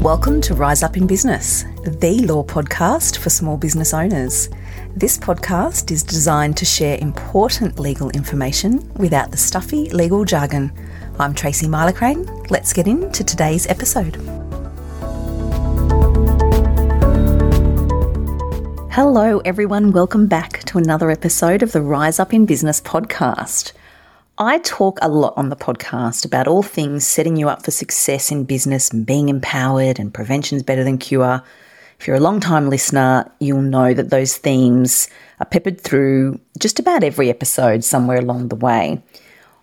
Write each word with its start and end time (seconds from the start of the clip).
Welcome 0.00 0.40
to 0.42 0.54
Rise 0.54 0.82
Up 0.82 0.96
in 0.96 1.06
Business, 1.06 1.64
the 1.84 2.24
law 2.24 2.42
podcast 2.42 3.18
for 3.18 3.28
small 3.28 3.58
business 3.58 3.92
owners. 3.92 4.48
This 4.96 5.18
podcast 5.18 5.90
is 5.90 6.02
designed 6.02 6.56
to 6.56 6.64
share 6.64 6.96
important 7.02 7.78
legal 7.78 8.08
information 8.12 8.90
without 8.94 9.30
the 9.30 9.36
stuffy 9.36 9.90
legal 9.90 10.24
jargon. 10.24 10.72
I'm 11.18 11.34
Tracy 11.34 11.66
Milacrane. 11.66 12.50
Let's 12.50 12.72
get 12.72 12.88
into 12.88 13.22
today's 13.22 13.66
episode. 13.66 14.16
Hello, 18.90 19.42
everyone. 19.44 19.92
Welcome 19.92 20.28
back 20.28 20.64
to 20.64 20.78
another 20.78 21.10
episode 21.10 21.62
of 21.62 21.72
the 21.72 21.82
Rise 21.82 22.18
Up 22.18 22.32
in 22.32 22.46
Business 22.46 22.80
podcast. 22.80 23.72
I 24.42 24.56
talk 24.60 24.98
a 25.02 25.08
lot 25.10 25.34
on 25.36 25.50
the 25.50 25.54
podcast 25.54 26.24
about 26.24 26.48
all 26.48 26.62
things 26.62 27.06
setting 27.06 27.36
you 27.36 27.50
up 27.50 27.62
for 27.62 27.70
success 27.70 28.32
in 28.32 28.44
business, 28.44 28.88
and 28.88 29.04
being 29.04 29.28
empowered, 29.28 29.98
and 29.98 30.14
prevention's 30.14 30.62
better 30.62 30.82
than 30.82 30.96
cure. 30.96 31.42
If 31.98 32.06
you're 32.06 32.16
a 32.16 32.20
long 32.20 32.40
time 32.40 32.70
listener, 32.70 33.30
you'll 33.38 33.60
know 33.60 33.92
that 33.92 34.08
those 34.08 34.38
themes 34.38 35.10
are 35.40 35.44
peppered 35.46 35.78
through 35.78 36.40
just 36.58 36.78
about 36.78 37.04
every 37.04 37.28
episode 37.28 37.84
somewhere 37.84 38.16
along 38.16 38.48
the 38.48 38.56
way. 38.56 39.02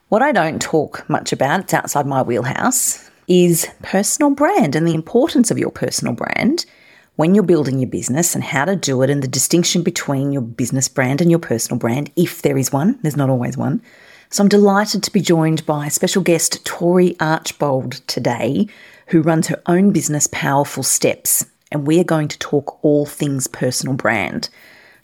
What 0.09 0.21
I 0.21 0.31
don't 0.31 0.61
talk 0.61 1.09
much 1.09 1.33
about, 1.33 1.61
it's 1.61 1.73
outside 1.73 2.05
my 2.05 2.21
wheelhouse, 2.21 3.09
is 3.27 3.67
personal 3.81 4.29
brand 4.29 4.75
and 4.75 4.87
the 4.87 4.93
importance 4.93 5.49
of 5.49 5.57
your 5.57 5.71
personal 5.71 6.13
brand 6.13 6.67
when 7.15 7.33
you're 7.33 7.43
building 7.43 7.79
your 7.79 7.89
business 7.89 8.35
and 8.35 8.43
how 8.43 8.63
to 8.65 8.75
do 8.75 9.01
it 9.01 9.09
and 9.09 9.23
the 9.23 9.27
distinction 9.27 9.81
between 9.81 10.31
your 10.31 10.43
business 10.43 10.87
brand 10.87 11.19
and 11.19 11.31
your 11.31 11.39
personal 11.39 11.79
brand, 11.79 12.11
if 12.15 12.43
there 12.43 12.59
is 12.59 12.71
one, 12.71 12.99
there's 13.01 13.17
not 13.17 13.31
always 13.31 13.57
one 13.57 13.81
so 14.29 14.43
I'm 14.43 14.49
delighted 14.49 15.03
to 15.03 15.11
be 15.11 15.21
joined 15.21 15.65
by 15.65 15.87
special 15.87 16.21
guest 16.21 16.65
Tory 16.65 17.15
Archbold 17.19 17.93
today, 18.07 18.67
who 19.07 19.21
runs 19.21 19.47
her 19.47 19.61
own 19.67 19.91
business, 19.91 20.27
Powerful 20.33 20.83
Steps. 20.83 21.45
And 21.71 21.87
we 21.87 21.99
are 21.99 22.05
going 22.05 22.27
to 22.27 22.39
talk 22.39 22.83
all 22.83 23.05
things 23.05 23.47
personal 23.47 23.95
brand. 23.95 24.49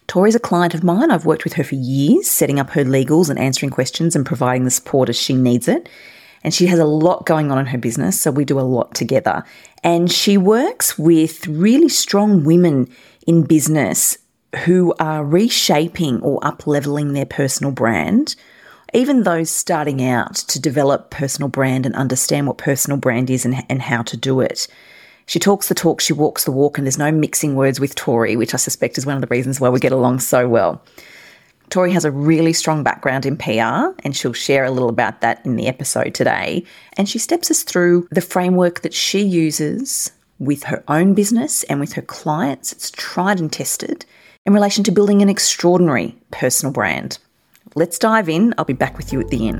Tory's 0.07 0.35
a 0.35 0.41
client 0.41 0.73
of 0.73 0.83
mine. 0.83 1.09
I've 1.09 1.25
worked 1.25 1.45
with 1.45 1.53
her 1.53 1.63
for 1.63 1.75
years, 1.75 2.29
setting 2.29 2.59
up 2.59 2.71
her 2.71 2.83
legals 2.83 3.29
and 3.29 3.39
answering 3.39 3.69
questions 3.69 4.13
and 4.13 4.25
providing 4.25 4.65
the 4.65 4.71
support 4.71 5.07
as 5.07 5.17
she 5.17 5.33
needs 5.33 5.69
it. 5.69 5.87
And 6.43 6.53
she 6.53 6.67
has 6.67 6.79
a 6.79 6.85
lot 6.85 7.25
going 7.25 7.49
on 7.49 7.57
in 7.57 7.67
her 7.67 7.77
business, 7.77 8.19
so 8.19 8.29
we 8.29 8.43
do 8.43 8.59
a 8.59 8.61
lot 8.61 8.93
together. 8.93 9.45
And 9.85 10.11
she 10.11 10.37
works 10.37 10.99
with 10.99 11.47
really 11.47 11.87
strong 11.87 12.43
women 12.43 12.89
in 13.25 13.43
business 13.43 14.17
who 14.65 14.93
are 14.99 15.23
reshaping 15.23 16.21
or 16.21 16.45
up 16.45 16.67
leveling 16.67 17.13
their 17.13 17.25
personal 17.25 17.71
brand 17.71 18.35
even 18.93 19.23
those 19.23 19.49
starting 19.49 20.03
out 20.03 20.35
to 20.35 20.59
develop 20.59 21.09
personal 21.09 21.49
brand 21.49 21.85
and 21.85 21.95
understand 21.95 22.47
what 22.47 22.57
personal 22.57 22.97
brand 22.97 23.29
is 23.29 23.45
and, 23.45 23.63
and 23.69 23.81
how 23.81 24.03
to 24.03 24.15
do 24.15 24.39
it. 24.39 24.67
She 25.25 25.39
talks 25.39 25.67
the 25.67 25.75
talk, 25.75 26.01
she 26.01 26.13
walks 26.13 26.43
the 26.43 26.51
walk, 26.51 26.77
and 26.77 26.85
there's 26.85 26.97
no 26.97 27.11
mixing 27.11 27.55
words 27.55 27.79
with 27.79 27.95
Tory, 27.95 28.35
which 28.35 28.53
I 28.53 28.57
suspect 28.57 28.97
is 28.97 29.05
one 29.05 29.15
of 29.15 29.21
the 29.21 29.27
reasons 29.27 29.59
why 29.59 29.69
we 29.69 29.79
get 29.79 29.91
along 29.91 30.19
so 30.19 30.47
well. 30.47 30.83
Tori 31.69 31.91
has 31.93 32.05
a 32.05 32.11
really 32.11 32.53
strong 32.53 32.83
background 32.83 33.25
in 33.25 33.37
PR, 33.37 33.95
and 34.03 34.15
she'll 34.15 34.33
share 34.33 34.65
a 34.65 34.71
little 34.71 34.89
about 34.89 35.21
that 35.21 35.43
in 35.45 35.55
the 35.55 35.67
episode 35.67 36.13
today. 36.13 36.63
And 36.97 37.07
she 37.07 37.17
steps 37.19 37.49
us 37.49 37.63
through 37.63 38.07
the 38.11 38.21
framework 38.21 38.81
that 38.81 38.93
she 38.93 39.21
uses 39.21 40.11
with 40.39 40.63
her 40.63 40.83
own 40.87 41.13
business 41.13 41.63
and 41.63 41.79
with 41.79 41.93
her 41.93 42.01
clients. 42.01 42.73
It's 42.73 42.91
tried 42.91 43.39
and 43.39 43.51
tested 43.51 44.05
in 44.45 44.53
relation 44.53 44.83
to 44.83 44.91
building 44.91 45.21
an 45.21 45.29
extraordinary 45.29 46.15
personal 46.31 46.73
brand. 46.73 47.17
Let's 47.75 47.97
dive 47.97 48.29
in. 48.29 48.53
I'll 48.57 48.65
be 48.65 48.73
back 48.73 48.97
with 48.97 49.11
you 49.11 49.19
at 49.19 49.29
the 49.29 49.47
end. 49.47 49.59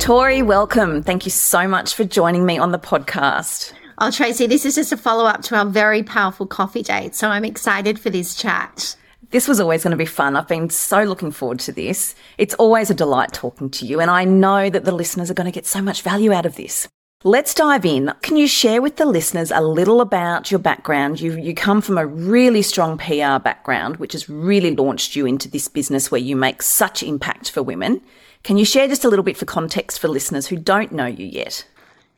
Tory, 0.00 0.42
welcome. 0.42 1.02
Thank 1.02 1.24
you 1.24 1.30
so 1.30 1.66
much 1.66 1.94
for 1.94 2.04
joining 2.04 2.44
me 2.44 2.58
on 2.58 2.72
the 2.72 2.78
podcast. 2.78 3.72
Oh, 3.98 4.10
Tracy, 4.10 4.46
this 4.46 4.66
is 4.66 4.74
just 4.74 4.92
a 4.92 4.98
follow 4.98 5.24
up 5.24 5.40
to 5.44 5.56
our 5.56 5.64
very 5.64 6.02
powerful 6.02 6.46
coffee 6.46 6.82
date. 6.82 7.14
So 7.14 7.28
I'm 7.28 7.44
excited 7.44 7.98
for 7.98 8.10
this 8.10 8.34
chat. 8.34 8.96
This 9.30 9.48
was 9.48 9.60
always 9.60 9.82
going 9.82 9.92
to 9.92 9.96
be 9.96 10.04
fun. 10.04 10.36
I've 10.36 10.46
been 10.46 10.68
so 10.68 11.04
looking 11.04 11.30
forward 11.30 11.60
to 11.60 11.72
this. 11.72 12.14
It's 12.36 12.54
always 12.54 12.90
a 12.90 12.94
delight 12.94 13.32
talking 13.32 13.70
to 13.70 13.86
you, 13.86 13.98
and 13.98 14.10
I 14.10 14.24
know 14.24 14.68
that 14.68 14.84
the 14.84 14.92
listeners 14.92 15.30
are 15.30 15.34
going 15.34 15.46
to 15.46 15.50
get 15.50 15.66
so 15.66 15.80
much 15.80 16.02
value 16.02 16.32
out 16.32 16.44
of 16.44 16.56
this. 16.56 16.86
Let's 17.26 17.54
dive 17.54 17.86
in. 17.86 18.12
Can 18.20 18.36
you 18.36 18.46
share 18.46 18.82
with 18.82 18.96
the 18.96 19.06
listeners 19.06 19.50
a 19.50 19.62
little 19.62 20.02
about 20.02 20.50
your 20.50 20.58
background? 20.58 21.22
You, 21.22 21.38
you 21.38 21.54
come 21.54 21.80
from 21.80 21.96
a 21.96 22.06
really 22.06 22.60
strong 22.60 22.98
PR 22.98 23.38
background, 23.42 23.96
which 23.96 24.12
has 24.12 24.28
really 24.28 24.76
launched 24.76 25.16
you 25.16 25.24
into 25.24 25.48
this 25.48 25.66
business 25.66 26.10
where 26.10 26.20
you 26.20 26.36
make 26.36 26.60
such 26.60 27.02
impact 27.02 27.50
for 27.50 27.62
women. 27.62 28.02
Can 28.42 28.58
you 28.58 28.66
share 28.66 28.88
just 28.88 29.06
a 29.06 29.08
little 29.08 29.22
bit 29.22 29.38
for 29.38 29.46
context 29.46 30.00
for 30.00 30.08
listeners 30.08 30.48
who 30.48 30.56
don't 30.58 30.92
know 30.92 31.06
you 31.06 31.24
yet? 31.24 31.66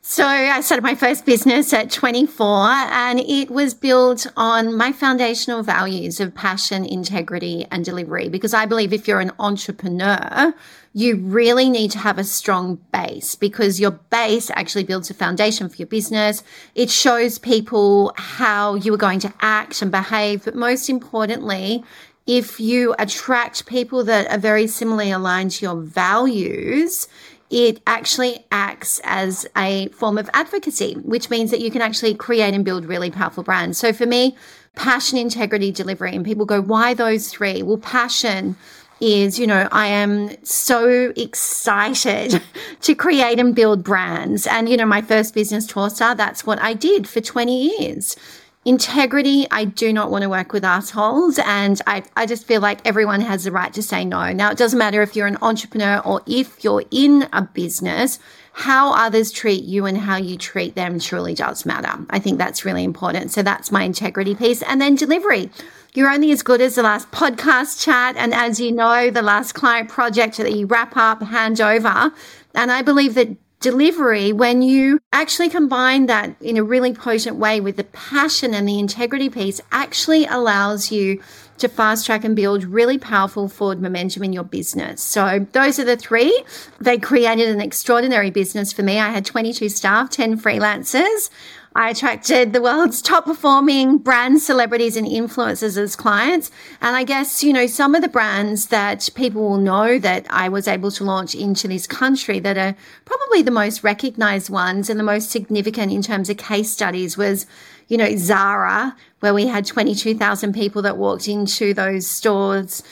So 0.09 0.25
I 0.25 0.61
started 0.61 0.84
my 0.84 0.94
first 0.94 1.27
business 1.27 1.72
at 1.72 1.91
24 1.91 2.47
and 2.47 3.19
it 3.19 3.50
was 3.50 3.75
built 3.75 4.25
on 4.37 4.77
my 4.77 4.93
foundational 4.93 5.65
values 5.65 6.21
of 6.21 6.33
passion, 6.33 6.84
integrity 6.84 7.67
and 7.72 7.84
delivery 7.84 8.28
because 8.28 8.55
I 8.55 8.66
believe 8.66 8.93
if 8.93 9.09
you're 9.09 9.19
an 9.19 9.33
entrepreneur, 9.41 10.55
you 10.93 11.16
really 11.16 11.69
need 11.69 11.91
to 11.91 11.99
have 11.99 12.19
a 12.19 12.25
strong 12.25 12.77
base 12.93 13.34
because 13.34 13.81
your 13.81 13.91
base 13.91 14.49
actually 14.50 14.84
builds 14.84 15.11
a 15.11 15.15
foundation 15.15 15.69
for 15.69 15.75
your 15.75 15.89
business. 15.89 16.45
It 16.77 16.89
shows 16.89 17.41
people 17.41 18.12
how 18.16 18.77
you 18.77 18.95
are 18.95 18.99
going 18.99 19.19
to 19.21 19.34
act 19.41 19.83
and 19.83 19.91
behave, 19.91 20.45
but 20.45 20.55
most 20.55 20.89
importantly, 20.89 21.83
if 22.28 22.61
you 22.61 22.95
attract 22.99 23.66
people 23.66 24.05
that 24.05 24.31
are 24.31 24.39
very 24.39 24.69
similarly 24.69 25.11
aligned 25.11 25.50
to 25.53 25.65
your 25.65 25.81
values, 25.81 27.09
it 27.51 27.81
actually 27.87 28.45
acts 28.51 29.01
as 29.05 29.47
a 29.57 29.89
form 29.89 30.19
of 30.19 30.29
advocacy, 30.33 30.95
which 30.95 31.31
means 31.31 31.51
that 31.51 31.61
you 31.61 31.71
can 31.71 31.81
actually 31.81 32.15
create 32.15 32.55
and 32.55 32.65
build 32.65 32.84
really 32.84 33.11
powerful 33.11 33.43
brands. 33.43 33.79
So 33.79 33.93
for 33.93 34.07
me, 34.07 34.37
passion, 34.75 35.19
integrity, 35.19 35.71
delivery, 35.71 36.15
and 36.15 36.25
people 36.25 36.45
go, 36.45 36.61
why 36.61 36.95
those 36.95 37.29
three? 37.29 37.62
Well, 37.62 37.79
passion 37.79 38.57
is, 39.01 39.39
you 39.39 39.47
know, 39.47 39.69
I 39.73 39.87
am 39.87 40.43
so 40.45 41.12
excited 41.17 42.43
to 42.81 42.95
create 42.95 43.39
and 43.39 43.55
build 43.55 43.84
brands. 43.84 44.47
And, 44.47 44.69
you 44.69 44.77
know, 44.77 44.87
my 44.87 45.03
first 45.03 45.34
business, 45.34 45.67
tour 45.67 45.89
Torstar, 45.89 46.17
that's 46.17 46.47
what 46.47 46.61
I 46.61 46.75
did 46.75 47.09
for 47.09 47.21
20 47.21 47.78
years. 47.78 48.17
Integrity, 48.66 49.47
I 49.53 49.65
do 49.65 49.93
not 49.93 50.10
want 50.10 50.22
to 50.22 50.28
work 50.28 50.53
with 50.53 50.65
assholes. 50.65 51.38
And 51.44 51.81
I, 51.87 52.03
I 52.16 52.27
just 52.27 52.44
feel 52.44 52.60
like 52.60 52.84
everyone 52.84 53.21
has 53.21 53.44
the 53.44 53.53
right 53.53 53.72
to 53.72 53.81
say 53.81 54.04
no. 54.04 54.32
Now, 54.32 54.50
it 54.50 54.59
doesn't 54.59 54.77
matter 54.77 55.03
if 55.03 55.15
you're 55.15 55.28
an 55.28 55.38
entrepreneur 55.41 56.03
or 56.04 56.21
if 56.27 56.65
you're 56.65 56.82
in 56.91 57.28
a 57.32 57.43
business, 57.43 58.19
how 58.54 58.93
others 58.93 59.31
treat 59.31 59.62
you 59.62 59.87
and 59.87 59.97
how 59.97 60.16
you 60.16 60.37
treat 60.37 60.75
them 60.75 60.99
truly 60.99 61.32
does 61.32 61.65
matter. 61.65 62.04
I 62.10 62.19
think 62.19 62.38
that's 62.38 62.65
really 62.65 62.82
important. 62.82 63.31
So 63.31 63.44
that's 63.44 63.71
my 63.71 63.84
integrity 63.84 64.34
piece. 64.34 64.62
And 64.62 64.81
then 64.81 64.97
delivery. 64.97 65.48
You're 65.94 66.10
only 66.10 66.33
as 66.33 66.43
good 66.43 66.60
as 66.60 66.75
the 66.75 66.83
last 66.83 67.09
podcast 67.12 67.81
chat. 67.81 68.16
And 68.16 68.34
as 68.34 68.59
you 68.59 68.72
know, 68.72 69.10
the 69.10 69.22
last 69.22 69.53
client 69.53 69.88
project 69.88 70.38
that 70.38 70.53
you 70.53 70.66
wrap 70.66 70.97
up, 70.97 71.22
hand 71.22 71.60
over. 71.60 72.12
And 72.53 72.72
I 72.72 72.83
believe 72.83 73.15
that 73.15 73.28
delivery, 73.66 74.32
when 74.32 74.62
you 74.62 75.00
actually 75.12 75.49
combine 75.49 76.06
that 76.06 76.41
in 76.41 76.56
a 76.56 76.62
really 76.62 76.93
potent 76.93 77.34
way 77.34 77.59
with 77.59 77.77
the 77.77 77.82
passion 77.82 78.54
and 78.54 78.69
the 78.69 78.78
integrity 78.78 79.28
piece, 79.28 79.60
actually 79.72 80.25
allows 80.25 80.93
you 80.93 81.21
to 81.59 81.66
fast 81.66 82.06
track 82.06 82.22
and 82.22 82.37
build 82.37 82.62
really 82.62 82.97
powerful 82.97 83.49
forward 83.49 83.82
momentum 83.82 84.22
in 84.22 84.32
your 84.32 84.44
business. 84.44 85.03
So 85.03 85.49
those 85.50 85.81
are 85.81 85.84
the 85.84 85.97
three. 85.97 86.44
They 86.81 86.97
created 86.97 87.49
an 87.49 87.60
extraordinary 87.60 88.31
business 88.31 88.72
for 88.72 88.84
me. 88.84 89.00
I 89.00 89.09
had 89.09 89.27
22 89.27 89.69
staff, 89.69 90.10
10 90.10 90.38
freelancers. 90.38 91.28
I 91.76 91.91
attracted 91.91 92.54
the 92.54 92.62
world's 92.62 93.03
top 93.03 93.26
performing 93.26 93.98
brand 93.98 94.41
celebrities 94.41 94.97
and 94.97 95.06
influencers 95.06 95.76
as 95.76 95.94
clients. 95.94 96.50
And 96.81 96.97
I 96.97 97.04
guess, 97.04 97.44
you 97.44 97.53
know, 97.53 97.66
some 97.66 97.94
of 97.94 98.00
the 98.00 98.09
brands 98.09 98.69
that 98.69 99.10
people 99.14 99.47
will 99.47 99.59
know 99.59 99.98
that 99.98 100.26
I 100.31 100.48
was 100.48 100.66
able 100.66 100.91
to 100.92 101.04
launch 101.04 101.34
into 101.34 101.69
this 101.69 101.86
country 101.86 102.38
that 102.41 102.56
are 102.56 102.75
probably 103.04 103.42
the 103.42 103.50
most 103.50 103.84
recognized 103.84 104.48
ones 104.48 104.89
and 104.89 104.98
the 104.98 105.04
most 105.04 105.30
significant 105.30 105.92
in 105.92 106.01
terms 106.01 106.30
of 106.30 106.39
case 106.39 106.71
studies 106.71 107.18
was, 107.18 107.45
you 107.89 107.98
know, 107.98 108.16
Zara, 108.16 108.97
where 109.21 109.34
we 109.34 109.47
had 109.47 109.66
22,000 109.66 110.54
people 110.54 110.80
that 110.80 110.97
walked 110.97 111.28
into 111.28 111.74
those 111.74 112.06
stores 112.06 112.83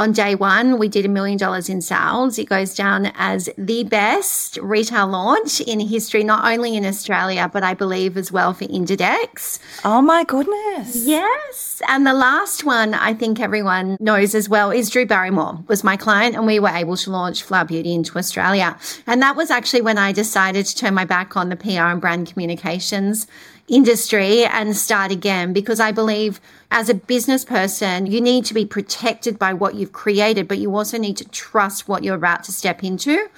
on 0.00 0.12
day 0.12 0.34
one, 0.34 0.78
we 0.78 0.88
did 0.88 1.04
a 1.04 1.10
million 1.10 1.36
dollars 1.36 1.68
in 1.68 1.82
sales. 1.82 2.38
It 2.38 2.48
goes 2.48 2.74
down 2.74 3.12
as 3.16 3.50
the 3.58 3.84
best 3.84 4.56
retail 4.62 5.06
launch 5.06 5.60
in 5.60 5.78
history, 5.78 6.24
not 6.24 6.50
only 6.50 6.74
in 6.74 6.86
Australia, 6.86 7.50
but 7.52 7.62
I 7.62 7.74
believe 7.74 8.16
as 8.16 8.32
well 8.32 8.54
for 8.54 8.64
Inditex. 8.64 9.58
Oh 9.84 10.00
my 10.00 10.24
goodness. 10.24 10.96
Yes. 10.96 11.82
And 11.86 12.06
the 12.06 12.14
last 12.14 12.64
one 12.64 12.94
I 12.94 13.12
think 13.12 13.40
everyone 13.40 13.98
knows 14.00 14.34
as 14.34 14.48
well 14.48 14.70
is 14.70 14.88
Drew 14.88 15.04
Barrymore 15.04 15.62
was 15.68 15.84
my 15.84 15.98
client 15.98 16.34
and 16.34 16.46
we 16.46 16.58
were 16.58 16.70
able 16.70 16.96
to 16.96 17.10
launch 17.10 17.42
Flower 17.42 17.66
Beauty 17.66 17.92
into 17.92 18.16
Australia. 18.16 18.78
And 19.06 19.20
that 19.20 19.36
was 19.36 19.50
actually 19.50 19.82
when 19.82 19.98
I 19.98 20.12
decided 20.12 20.64
to 20.64 20.74
turn 20.74 20.94
my 20.94 21.04
back 21.04 21.36
on 21.36 21.50
the 21.50 21.56
PR 21.56 21.90
and 21.92 22.00
brand 22.00 22.26
communications 22.26 23.26
industry 23.70 24.44
and 24.44 24.76
start 24.76 25.12
again 25.12 25.52
because 25.52 25.78
I 25.80 25.92
believe 25.92 26.40
as 26.72 26.88
a 26.88 26.94
business 26.94 27.44
person, 27.44 28.06
you 28.06 28.20
need 28.20 28.44
to 28.46 28.54
be 28.54 28.66
protected 28.66 29.38
by 29.38 29.54
what 29.54 29.74
you've 29.74 29.89
created, 29.92 30.48
but 30.48 30.58
you 30.58 30.74
also 30.74 30.98
need 30.98 31.16
to 31.18 31.28
trust 31.28 31.88
what 31.88 32.04
you're 32.04 32.14
about 32.14 32.44
to 32.44 32.52
step 32.52 32.82
into. 32.82 33.28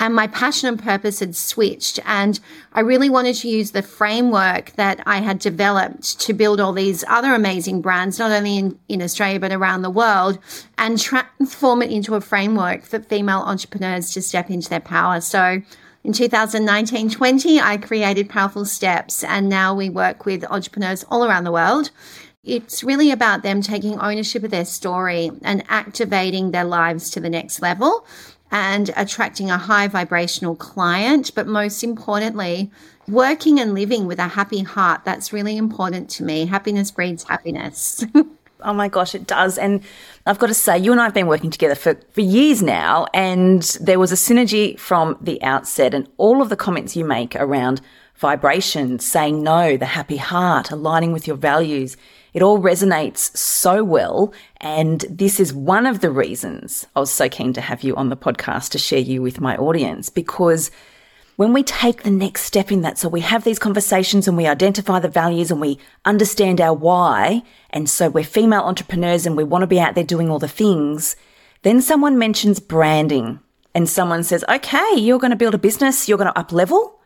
and 0.00 0.14
my 0.14 0.28
passion 0.28 0.68
and 0.68 0.78
purpose 0.78 1.20
had 1.20 1.34
switched. 1.34 1.98
And 2.04 2.38
I 2.72 2.80
really 2.80 3.10
wanted 3.10 3.34
to 3.36 3.48
use 3.48 3.72
the 3.72 3.82
framework 3.82 4.70
that 4.76 5.00
I 5.06 5.18
had 5.18 5.38
developed 5.40 6.20
to 6.20 6.32
build 6.32 6.60
all 6.60 6.72
these 6.72 7.04
other 7.08 7.34
amazing 7.34 7.80
brands, 7.80 8.18
not 8.18 8.30
only 8.30 8.58
in, 8.58 8.78
in 8.88 9.02
Australia, 9.02 9.40
but 9.40 9.52
around 9.52 9.82
the 9.82 9.90
world, 9.90 10.38
and 10.78 11.00
transform 11.00 11.82
it 11.82 11.90
into 11.90 12.14
a 12.14 12.20
framework 12.20 12.84
for 12.84 13.00
female 13.00 13.40
entrepreneurs 13.40 14.12
to 14.12 14.22
step 14.22 14.50
into 14.50 14.70
their 14.70 14.80
power. 14.80 15.20
So 15.20 15.62
in 16.04 16.12
2019 16.12 17.10
20, 17.10 17.60
I 17.60 17.76
created 17.76 18.28
Powerful 18.28 18.64
Steps, 18.64 19.24
and 19.24 19.48
now 19.48 19.74
we 19.74 19.90
work 19.90 20.24
with 20.24 20.44
entrepreneurs 20.44 21.04
all 21.10 21.24
around 21.24 21.44
the 21.44 21.52
world. 21.52 21.90
It's 22.48 22.82
really 22.82 23.10
about 23.10 23.42
them 23.42 23.60
taking 23.60 23.98
ownership 23.98 24.42
of 24.42 24.50
their 24.50 24.64
story 24.64 25.30
and 25.42 25.62
activating 25.68 26.50
their 26.50 26.64
lives 26.64 27.10
to 27.10 27.20
the 27.20 27.30
next 27.30 27.60
level 27.60 28.06
and 28.50 28.90
attracting 28.96 29.50
a 29.50 29.58
high 29.58 29.88
vibrational 29.88 30.56
client. 30.56 31.32
But 31.34 31.46
most 31.46 31.84
importantly, 31.84 32.70
working 33.06 33.60
and 33.60 33.74
living 33.74 34.06
with 34.06 34.18
a 34.18 34.28
happy 34.28 34.62
heart. 34.62 35.04
That's 35.04 35.32
really 35.32 35.56
important 35.56 36.08
to 36.10 36.24
me. 36.24 36.46
Happiness 36.46 36.90
breeds 36.90 37.24
happiness. 37.24 38.04
Oh 38.60 38.72
my 38.72 38.88
gosh, 38.88 39.14
it 39.14 39.24
does. 39.24 39.56
And 39.56 39.82
I've 40.26 40.40
got 40.40 40.48
to 40.48 40.54
say, 40.54 40.76
you 40.76 40.90
and 40.90 41.00
I 41.00 41.04
have 41.04 41.14
been 41.14 41.28
working 41.28 41.50
together 41.50 41.76
for, 41.76 41.94
for 42.10 42.22
years 42.22 42.60
now, 42.60 43.06
and 43.14 43.62
there 43.80 44.00
was 44.00 44.10
a 44.10 44.16
synergy 44.16 44.76
from 44.76 45.16
the 45.20 45.40
outset. 45.44 45.94
And 45.94 46.08
all 46.16 46.42
of 46.42 46.48
the 46.48 46.56
comments 46.56 46.96
you 46.96 47.04
make 47.04 47.36
around 47.36 47.80
vibration, 48.16 48.98
saying 48.98 49.44
no, 49.44 49.76
the 49.76 49.86
happy 49.86 50.16
heart, 50.16 50.72
aligning 50.72 51.12
with 51.12 51.28
your 51.28 51.36
values, 51.36 51.96
it 52.34 52.42
all 52.42 52.58
resonates 52.58 53.36
so 53.36 53.82
well. 53.82 54.32
And 54.60 55.04
this 55.08 55.40
is 55.40 55.52
one 55.52 55.86
of 55.86 56.00
the 56.00 56.10
reasons 56.10 56.86
I 56.94 57.00
was 57.00 57.10
so 57.10 57.28
keen 57.28 57.52
to 57.54 57.60
have 57.60 57.82
you 57.82 57.96
on 57.96 58.08
the 58.08 58.16
podcast 58.16 58.70
to 58.70 58.78
share 58.78 58.98
you 58.98 59.22
with 59.22 59.40
my 59.40 59.56
audience 59.56 60.08
because 60.08 60.70
when 61.36 61.52
we 61.52 61.62
take 61.62 62.02
the 62.02 62.10
next 62.10 62.42
step 62.42 62.72
in 62.72 62.80
that, 62.80 62.98
so 62.98 63.08
we 63.08 63.20
have 63.20 63.44
these 63.44 63.60
conversations 63.60 64.26
and 64.26 64.36
we 64.36 64.48
identify 64.48 64.98
the 64.98 65.08
values 65.08 65.52
and 65.52 65.60
we 65.60 65.78
understand 66.04 66.60
our 66.60 66.74
why, 66.74 67.44
and 67.70 67.88
so 67.88 68.08
we're 68.08 68.24
female 68.24 68.62
entrepreneurs 68.62 69.24
and 69.24 69.36
we 69.36 69.44
want 69.44 69.62
to 69.62 69.68
be 69.68 69.78
out 69.78 69.94
there 69.94 70.02
doing 70.02 70.28
all 70.28 70.40
the 70.40 70.48
things, 70.48 71.14
then 71.62 71.80
someone 71.80 72.18
mentions 72.18 72.58
branding 72.58 73.38
and 73.72 73.88
someone 73.88 74.24
says, 74.24 74.44
okay, 74.48 74.94
you're 74.96 75.20
going 75.20 75.30
to 75.30 75.36
build 75.36 75.54
a 75.54 75.58
business, 75.58 76.08
you're 76.08 76.18
going 76.18 76.32
to 76.32 76.36
up 76.36 76.50
level, 76.50 77.00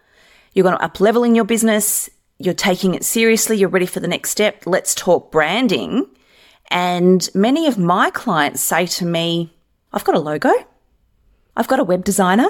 you're 0.54 0.64
going 0.64 0.78
to 0.78 0.82
up 0.82 0.98
level 0.98 1.24
in 1.24 1.34
your 1.34 1.44
business, 1.44 2.08
you're 2.44 2.54
taking 2.54 2.94
it 2.94 3.04
seriously, 3.04 3.56
you're 3.56 3.68
ready 3.68 3.86
for 3.86 4.00
the 4.00 4.08
next 4.08 4.30
step, 4.30 4.64
let's 4.66 4.94
talk 4.94 5.30
branding. 5.30 6.06
And 6.70 7.28
many 7.34 7.66
of 7.66 7.78
my 7.78 8.10
clients 8.10 8.60
say 8.60 8.86
to 8.86 9.04
me, 9.04 9.52
I've 9.92 10.04
got 10.04 10.14
a 10.14 10.20
logo, 10.20 10.52
I've 11.56 11.68
got 11.68 11.80
a 11.80 11.84
web 11.84 12.04
designer. 12.04 12.48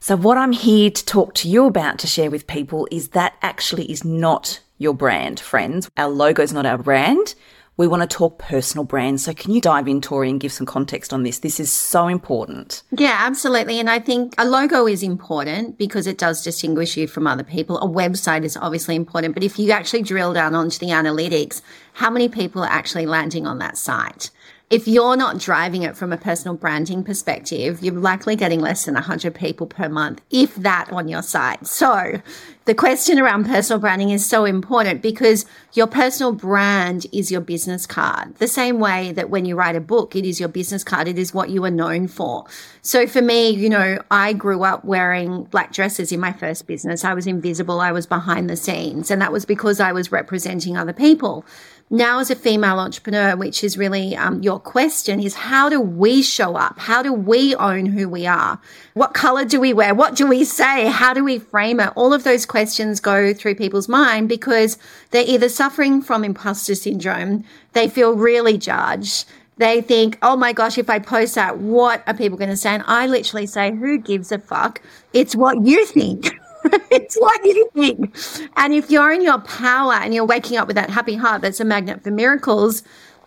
So, 0.00 0.16
what 0.16 0.36
I'm 0.36 0.52
here 0.52 0.90
to 0.90 1.04
talk 1.04 1.34
to 1.34 1.48
you 1.48 1.66
about 1.66 1.98
to 2.00 2.06
share 2.06 2.30
with 2.30 2.46
people 2.46 2.88
is 2.90 3.08
that 3.08 3.34
actually 3.42 3.90
is 3.90 4.04
not 4.04 4.60
your 4.78 4.94
brand, 4.94 5.38
friends. 5.38 5.88
Our 5.96 6.08
logo 6.08 6.42
is 6.42 6.52
not 6.52 6.66
our 6.66 6.78
brand 6.78 7.34
we 7.76 7.88
want 7.88 8.02
to 8.02 8.06
talk 8.16 8.38
personal 8.38 8.84
brands. 8.84 9.24
So, 9.24 9.32
can 9.32 9.52
you 9.52 9.60
dive 9.60 9.88
in, 9.88 10.00
Tory, 10.00 10.28
and 10.28 10.40
give 10.40 10.52
some 10.52 10.66
context 10.66 11.12
on 11.12 11.22
this? 11.22 11.38
This 11.38 11.58
is 11.58 11.72
so 11.72 12.08
important. 12.08 12.82
Yeah, 12.90 13.16
absolutely. 13.18 13.80
And 13.80 13.88
I 13.88 13.98
think 13.98 14.34
a 14.38 14.44
logo 14.44 14.86
is 14.86 15.02
important 15.02 15.78
because 15.78 16.06
it 16.06 16.18
does 16.18 16.42
distinguish 16.42 16.96
you 16.96 17.06
from 17.06 17.26
other 17.26 17.44
people. 17.44 17.78
A 17.78 17.88
website 17.88 18.44
is 18.44 18.56
obviously 18.56 18.94
important. 18.94 19.34
But 19.34 19.44
if 19.44 19.58
you 19.58 19.70
actually 19.70 20.02
drill 20.02 20.32
down 20.32 20.54
onto 20.54 20.78
the 20.78 20.92
analytics, 20.92 21.62
how 21.94 22.10
many 22.10 22.28
people 22.28 22.62
are 22.62 22.70
actually 22.70 23.06
landing 23.06 23.46
on 23.46 23.58
that 23.58 23.78
site? 23.78 24.30
if 24.72 24.88
you're 24.88 25.16
not 25.18 25.36
driving 25.36 25.82
it 25.82 25.94
from 25.98 26.14
a 26.14 26.16
personal 26.16 26.56
branding 26.56 27.04
perspective, 27.04 27.82
you're 27.82 27.92
likely 27.92 28.34
getting 28.34 28.58
less 28.58 28.86
than 28.86 28.94
100 28.94 29.34
people 29.34 29.66
per 29.66 29.86
month, 29.86 30.22
if 30.30 30.54
that, 30.54 30.90
on 30.90 31.08
your 31.08 31.20
site. 31.20 31.66
So, 31.66 32.22
the 32.64 32.74
question 32.74 33.18
around 33.18 33.46
personal 33.46 33.80
branding 33.80 34.10
is 34.10 34.24
so 34.24 34.44
important 34.44 35.02
because 35.02 35.46
your 35.72 35.88
personal 35.88 36.32
brand 36.32 37.06
is 37.12 37.30
your 37.30 37.40
business 37.40 37.86
card. 37.86 38.36
The 38.36 38.46
same 38.46 38.78
way 38.78 39.10
that 39.12 39.30
when 39.30 39.44
you 39.44 39.56
write 39.56 39.74
a 39.74 39.80
book, 39.80 40.14
it 40.14 40.24
is 40.24 40.38
your 40.38 40.48
business 40.48 40.84
card, 40.84 41.08
it 41.08 41.18
is 41.18 41.34
what 41.34 41.50
you 41.50 41.64
are 41.64 41.70
known 41.70 42.06
for. 42.06 42.44
So, 42.82 43.06
for 43.06 43.20
me, 43.20 43.50
you 43.50 43.68
know, 43.68 43.98
I 44.10 44.32
grew 44.32 44.62
up 44.62 44.84
wearing 44.84 45.44
black 45.44 45.72
dresses 45.72 46.12
in 46.12 46.20
my 46.20 46.32
first 46.32 46.66
business. 46.66 47.04
I 47.04 47.14
was 47.14 47.26
invisible, 47.26 47.80
I 47.80 47.90
was 47.90 48.06
behind 48.06 48.48
the 48.48 48.56
scenes, 48.56 49.10
and 49.10 49.20
that 49.20 49.32
was 49.32 49.44
because 49.44 49.80
I 49.80 49.92
was 49.92 50.12
representing 50.12 50.76
other 50.76 50.92
people 50.92 51.44
now 51.92 52.20
as 52.20 52.30
a 52.30 52.34
female 52.34 52.78
entrepreneur, 52.78 53.36
which 53.36 53.62
is 53.62 53.76
really 53.76 54.16
um, 54.16 54.42
your 54.42 54.58
question, 54.58 55.20
is 55.20 55.34
how 55.34 55.68
do 55.68 55.78
we 55.78 56.22
show 56.22 56.56
up? 56.56 56.78
How 56.78 57.02
do 57.02 57.12
we 57.12 57.54
own 57.56 57.84
who 57.84 58.08
we 58.08 58.26
are? 58.26 58.58
What 58.94 59.12
color 59.12 59.44
do 59.44 59.60
we 59.60 59.74
wear? 59.74 59.94
What 59.94 60.16
do 60.16 60.26
we 60.26 60.42
say? 60.44 60.86
How 60.86 61.12
do 61.12 61.22
we 61.22 61.38
frame 61.38 61.80
it? 61.80 61.92
All 61.94 62.14
of 62.14 62.24
those 62.24 62.46
questions 62.52 63.00
go 63.00 63.32
through 63.32 63.54
people's 63.54 63.88
mind 63.88 64.28
because 64.28 64.76
they're 65.10 65.24
either 65.26 65.48
suffering 65.48 66.02
from 66.02 66.22
imposter 66.22 66.74
syndrome, 66.74 67.42
they 67.72 67.88
feel 67.88 68.14
really 68.14 68.58
judged. 68.58 69.24
They 69.56 69.80
think, 69.80 70.18
oh 70.20 70.36
my 70.36 70.52
gosh, 70.52 70.76
if 70.76 70.90
I 70.90 70.98
post 70.98 71.34
that, 71.36 71.56
what 71.56 72.02
are 72.06 72.12
people 72.12 72.36
going 72.36 72.50
to 72.50 72.56
say? 72.56 72.74
And 72.74 72.84
I 72.86 73.06
literally 73.06 73.46
say, 73.46 73.74
who 73.74 73.96
gives 73.96 74.30
a 74.30 74.38
fuck? 74.38 74.82
It's 75.14 75.34
what 75.34 75.64
you 75.64 75.86
think. 75.86 76.30
it's 76.90 77.16
what 77.16 77.42
you 77.42 77.70
think. 77.72 78.14
And 78.58 78.74
if 78.74 78.90
you're 78.90 79.12
in 79.12 79.22
your 79.22 79.40
power 79.40 79.94
and 79.94 80.12
you're 80.12 80.26
waking 80.26 80.58
up 80.58 80.66
with 80.66 80.76
that 80.76 80.90
happy 80.90 81.16
heart 81.16 81.40
that's 81.40 81.58
a 81.58 81.64
magnet 81.64 82.04
for 82.04 82.10
miracles, 82.10 82.82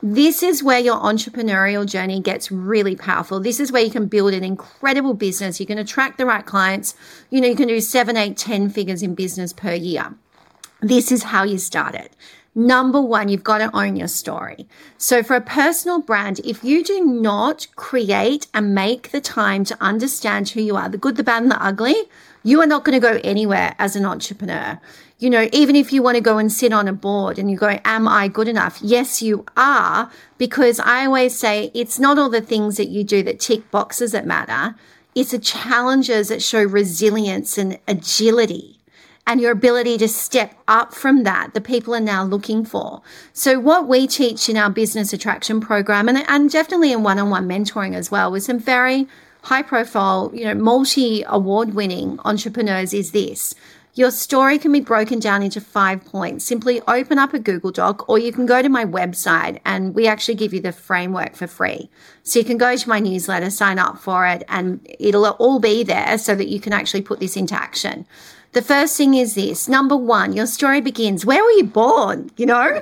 this 0.08 0.44
is 0.44 0.62
where 0.62 0.78
your 0.78 0.98
entrepreneurial 0.98 1.84
journey 1.84 2.22
gets 2.22 2.52
really 2.52 2.96
powerful. 2.96 3.40
This 3.40 3.60
is 3.60 3.72
where 3.72 3.82
you 3.82 3.90
can 3.90 4.06
build 4.06 4.36
an 4.36 4.44
incredible 4.44 5.16
business. 5.16 5.60
You 5.60 5.66
can 5.66 5.80
attract 5.80 6.20
the 6.20 6.28
right 6.28 6.46
clients. 6.46 6.94
You 7.32 7.42
know, 7.42 7.48
you 7.48 7.56
can 7.56 7.68
do 7.68 7.82
seven, 7.82 8.16
eight, 8.16 8.38
ten 8.38 8.70
figures 8.70 9.02
in 9.02 9.16
business 9.16 9.52
per 9.52 9.74
year. 9.74 10.14
This 10.80 11.12
is 11.12 11.24
how 11.24 11.42
you 11.42 11.58
start 11.58 11.96
it. 11.96 12.16
Number 12.58 13.02
one, 13.02 13.28
you've 13.28 13.44
got 13.44 13.58
to 13.58 13.76
own 13.76 13.98
your 13.98 14.08
story. 14.08 14.66
So 14.98 15.22
for 15.22 15.36
a 15.36 15.42
personal 15.42 16.00
brand, 16.00 16.40
if 16.46 16.64
you 16.64 16.86
do 16.86 17.04
not 17.04 17.68
create 17.76 18.48
and 18.54 18.74
make 18.74 19.12
the 19.12 19.20
time 19.20 19.66
to 19.66 19.78
understand 19.82 20.48
who 20.48 20.62
you 20.62 20.78
are, 20.78 20.88
the 20.88 20.98
good, 20.98 21.18
the 21.18 21.24
bad, 21.24 21.44
and 21.44 21.52
the 21.52 21.62
ugly, 21.62 21.96
you 22.44 22.62
are 22.62 22.66
not 22.66 22.86
going 22.86 23.00
to 23.00 23.06
go 23.06 23.20
anywhere 23.26 23.76
as 23.78 23.98
an 23.98 24.06
entrepreneur. 24.06 24.80
You 25.20 25.30
know, 25.30 25.50
even 25.52 25.76
if 25.76 25.92
you 25.92 26.02
want 26.02 26.16
to 26.16 26.22
go 26.22 26.38
and 26.38 26.50
sit 26.50 26.72
on 26.72 26.88
a 26.88 26.94
board 26.94 27.38
and 27.38 27.52
you 27.52 27.58
go, 27.58 27.78
Am 27.84 28.08
I 28.08 28.30
good 28.30 28.48
enough? 28.48 28.80
Yes, 28.82 29.22
you 29.22 29.46
are. 29.58 30.10
Because 30.38 30.80
I 30.80 31.06
always 31.08 31.38
say 31.38 31.72
it's 31.74 32.00
not 32.00 32.18
all 32.18 32.30
the 32.30 32.40
things 32.40 32.78
that 32.78 32.88
you 32.88 33.04
do 33.04 33.22
that 33.24 33.42
tick 33.42 33.70
boxes 33.70 34.14
that 34.14 34.26
matter, 34.26 34.76
it's 35.14 35.32
the 35.32 35.40
challenges 35.40 36.30
that 36.30 36.42
show 36.42 36.64
resilience 36.64 37.58
and 37.58 37.80
agility 37.86 38.75
and 39.28 39.42
your 39.42 39.52
ability 39.52 39.98
to 39.98 40.08
step 40.08 40.56
up 40.68 40.94
from 40.94 41.24
that, 41.24 41.54
the 41.54 41.62
people 41.62 41.96
are 41.96 42.00
now 42.00 42.24
looking 42.24 42.64
for. 42.64 43.02
So, 43.34 43.60
what 43.60 43.88
we 43.88 44.08
teach 44.08 44.50
in 44.50 44.58
our 44.58 44.70
business 44.70 45.14
attraction 45.14 45.60
program, 45.60 46.08
and, 46.08 46.24
and 46.28 46.50
definitely 46.50 46.92
in 46.92 47.04
one 47.04 47.20
on 47.20 47.30
one 47.30 47.48
mentoring 47.48 47.96
as 47.96 48.12
well, 48.12 48.32
with 48.32 48.44
some 48.44 48.60
very 48.60 49.08
high 49.44 49.62
profile, 49.62 50.32
you 50.34 50.44
know, 50.44 50.56
multi 50.56 51.24
award 51.28 51.74
winning 51.74 52.20
entrepreneurs 52.26 52.94
is 52.94 53.12
this. 53.12 53.56
Your 53.94 54.12
story 54.12 54.58
can 54.60 54.74
be 54.74 54.82
broken 54.82 55.20
down 55.20 55.42
into 55.42 55.62
five 55.62 56.04
points. 56.04 56.44
Simply 56.44 56.82
open 56.86 57.18
up 57.18 57.34
a 57.34 57.40
Google 57.40 57.72
Doc 57.72 58.10
or 58.10 58.20
you 58.20 58.34
can 58.34 58.46
go 58.46 58.62
to 58.62 58.68
my 58.68 58.84
website 58.84 59.62
and 59.64 59.96
we 59.96 60.06
actually 60.06 60.36
give 60.36 60.54
you 60.54 60.60
the 60.60 60.74
framework 60.74 61.34
for 61.34 61.48
free. 61.48 61.90
So 62.24 62.40
you 62.40 62.44
can 62.44 62.58
go 62.58 62.76
to 62.76 62.90
my 62.90 63.00
newsletter, 63.00 63.50
sign 63.50 63.80
up 63.80 63.98
for 63.98 64.28
it, 64.28 64.44
and 64.50 64.86
it'll 65.00 65.26
all 65.26 65.60
be 65.60 65.84
there 65.84 66.18
so 66.18 66.36
that 66.36 66.50
you 66.50 66.60
can 66.60 66.74
actually 66.74 67.04
put 67.04 67.22
this 67.22 67.38
into 67.38 67.56
action. 67.56 68.06
The 68.56 68.62
first 68.62 68.96
thing 68.96 69.16
is 69.16 69.36
this 69.36 69.68
number 69.68 69.98
one, 69.98 70.32
your 70.32 70.48
story 70.48 70.80
begins 70.80 71.26
where 71.26 71.44
were 71.44 71.52
you 71.52 71.66
born? 71.66 72.32
You 72.38 72.46
know, 72.46 72.82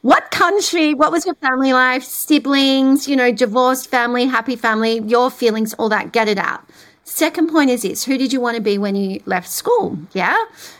what 0.00 0.32
country, 0.32 0.94
what 0.94 1.12
was 1.12 1.24
your 1.24 1.36
family 1.36 1.72
life, 1.72 2.02
siblings, 2.02 3.06
you 3.06 3.14
know, 3.14 3.30
divorced 3.30 3.88
family, 3.88 4.26
happy 4.26 4.56
family, 4.56 4.98
your 4.98 5.30
feelings, 5.30 5.74
all 5.74 5.88
that, 5.90 6.10
get 6.10 6.26
it 6.26 6.38
out. 6.38 6.64
Second 7.04 7.50
point 7.50 7.70
is 7.70 7.82
this 7.82 8.02
who 8.02 8.18
did 8.18 8.32
you 8.32 8.40
want 8.40 8.56
to 8.56 8.60
be 8.60 8.78
when 8.78 8.96
you 8.96 9.22
left 9.24 9.48
school? 9.48 9.96
Yeah. 10.12 10.36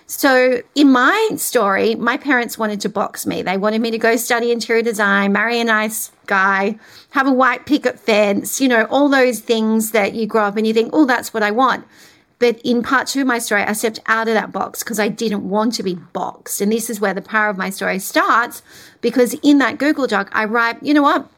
So, 0.09 0.61
in 0.75 0.91
my 0.91 1.31
story, 1.37 1.95
my 1.95 2.17
parents 2.17 2.59
wanted 2.59 2.81
to 2.81 2.89
box 2.89 3.25
me. 3.25 3.43
They 3.43 3.57
wanted 3.57 3.81
me 3.81 3.93
to 3.93 3.99
go 3.99 4.17
study 4.17 4.51
interior 4.51 4.83
design, 4.83 5.31
marry 5.31 5.61
a 5.61 5.65
nice 5.65 6.11
guy, 6.27 6.81
have 7.11 7.29
a 7.29 7.33
white 7.33 7.65
picket 7.65 8.01
fence, 8.01 8.61
you 8.61 8.67
know, 8.67 8.87
all 8.87 9.09
those 9.09 9.39
things 9.39 9.93
that 9.93 10.15
you 10.15 10.27
grow 10.27 10.47
up 10.47 10.57
and 10.57 10.67
you 10.67 10.75
think, 10.75 10.91
oh, 10.93 11.07
that's 11.07 11.33
what 11.33 11.45
I 11.45 11.53
want. 11.53 11.87
But 12.43 12.61
in 12.65 12.83
part 12.83 13.07
two 13.07 13.21
of 13.21 13.29
my 13.29 13.39
story, 13.39 13.63
I 13.63 13.73
stepped 13.73 14.01
out 14.07 14.27
of 14.27 14.35
that 14.35 14.51
box 14.51 14.83
because 14.83 14.99
I 14.99 15.07
didn't 15.07 15.49
want 15.49 15.75
to 15.75 15.85
be 15.85 15.95
boxed. 15.95 16.61
And 16.61 16.73
this 16.73 16.91
is 16.91 17.01
where 17.01 17.15
the 17.15 17.23
power 17.23 17.49
of 17.49 17.57
my 17.57 17.71
story 17.71 18.01
starts 18.01 18.65
because 19.01 19.35
in 19.45 19.59
that 19.59 19.79
Google 19.79 20.09
Doc, 20.09 20.29
I 20.33 20.47
write, 20.47 20.83
you 20.83 20.93
know 20.93 21.05
what? 21.05 21.31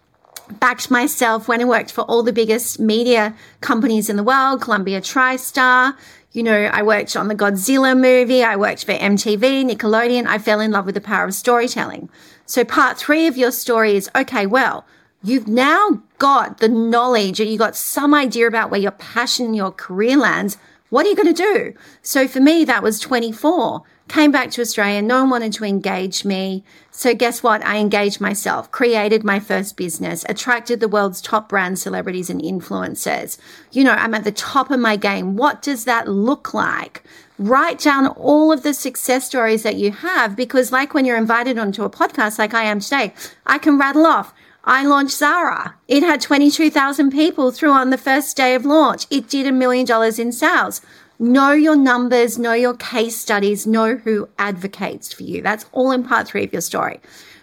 Backed 0.61 0.91
myself 0.91 1.47
when 1.47 1.61
I 1.61 1.67
worked 1.67 1.93
for 1.93 2.05
all 2.05 2.23
the 2.23 2.33
biggest 2.33 2.81
media 2.81 3.35
companies 3.61 4.09
in 4.09 4.17
the 4.17 4.23
world, 4.23 4.63
Columbia 4.63 5.03
TriStar. 5.03 5.95
You 6.33 6.43
know, 6.43 6.71
I 6.73 6.83
worked 6.83 7.17
on 7.17 7.29
the 7.29 7.35
Godzilla 7.35 7.95
movie. 7.95 8.43
I 8.43 8.57
worked 8.57 8.87
for 8.87 8.93
MTV, 8.93 9.71
Nickelodeon. 9.71 10.27
I 10.27 10.39
fell 10.39 10.61
in 10.61 10.71
love 10.71 10.87
with 10.87 10.95
the 10.95 11.03
power 11.03 11.27
of 11.27 11.35
storytelling. 11.35 12.09
So 12.47 12.65
part 12.65 12.97
three 12.97 13.27
of 13.27 13.37
your 13.37 13.53
story 13.53 13.95
is, 13.95 14.09
okay, 14.17 14.47
well, 14.47 14.87
you've 15.23 15.49
now 15.49 16.03
got 16.17 16.61
the 16.61 16.69
knowledge 16.69 17.41
or 17.41 17.45
you 17.45 17.59
got 17.59 17.77
some 17.77 18.15
idea 18.15 18.47
about 18.47 18.71
where 18.71 18.81
your 18.81 18.93
passion 18.93 19.53
your 19.53 19.71
career 19.71 20.17
lands 20.17 20.57
What 20.95 21.07
are 21.07 21.09
you 21.09 21.17
going 21.17 21.35
to 21.35 21.43
do? 21.43 21.75
So 22.03 22.29
for 22.29 22.39
me, 22.39 22.65
that 22.67 22.85
was 22.85 23.01
24. 23.01 23.83
Came 24.07 24.31
back 24.31 24.53
to 24.53 24.61
Australia. 24.61 25.03
No 25.03 25.23
one 25.23 25.31
wanted 25.31 25.53
to 25.55 25.65
engage 25.65 26.25
me. 26.25 26.63
So 26.93 27.17
guess 27.17 27.43
what? 27.43 27.65
I 27.65 27.79
engaged 27.79 28.21
myself, 28.21 28.71
created 28.71 29.25
my 29.25 29.41
first 29.41 29.77
business, 29.77 30.25
attracted 30.29 30.79
the 30.79 30.87
world's 30.87 31.21
top 31.21 31.49
brand 31.49 31.81
celebrities 31.81 32.31
and 32.31 32.41
influencers. 32.41 33.39
You 33.73 33.83
know, 33.83 33.95
I'm 33.95 34.15
at 34.15 34.23
the 34.23 34.31
top 34.31 34.71
of 34.71 34.79
my 34.79 34.95
game. 34.95 35.35
What 35.35 35.63
does 35.63 35.85
that 35.85 36.07
look 36.07 36.55
like? 36.55 37.03
Write 37.41 37.81
down 37.81 38.07
all 38.07 38.53
of 38.53 38.63
the 38.63 38.73
success 38.73 39.27
stories 39.27 39.65
that 39.65 39.75
you 39.75 39.91
have 39.91 40.37
because 40.37 40.71
like 40.71 40.95
when 40.95 41.05
you're 41.05 41.17
invited 41.17 41.59
onto 41.59 41.83
a 41.83 41.91
podcast 41.91 42.39
like 42.39 42.55
I 42.55 42.63
am 42.63 42.79
today, 42.79 43.13
I 43.47 43.59
can 43.59 43.81
rattle 43.81 44.07
off 44.07 44.33
I 44.67 44.85
launched 44.85 45.17
Zara. 45.17 45.75
It 45.89 46.03
had 46.03 46.23
22,000 46.23 47.11
people 47.11 47.51
through 47.51 47.73
on 47.73 47.91
the 47.91 47.99
first 47.99 48.37
day 48.37 48.55
of 48.55 48.65
launch. 48.65 49.07
It 49.11 49.29
did 49.29 49.47
a 49.47 49.53
million 49.53 49.85
dollars 49.85 50.19
in 50.19 50.33
sales. 50.33 50.81
Know 51.19 51.53
your 51.53 51.77
numbers, 51.77 52.39
know 52.39 52.55
your 52.55 52.75
case 52.75 53.17
studies, 53.17 53.67
know 53.67 53.97
who 53.97 54.29
advocates 54.39 55.13
for 55.13 55.23
you. 55.23 55.43
That's 55.43 55.67
all 55.73 55.93
in 55.93 56.03
part 56.03 56.29
three 56.29 56.45
of 56.45 56.53
your 56.53 56.63
story. 56.63 57.01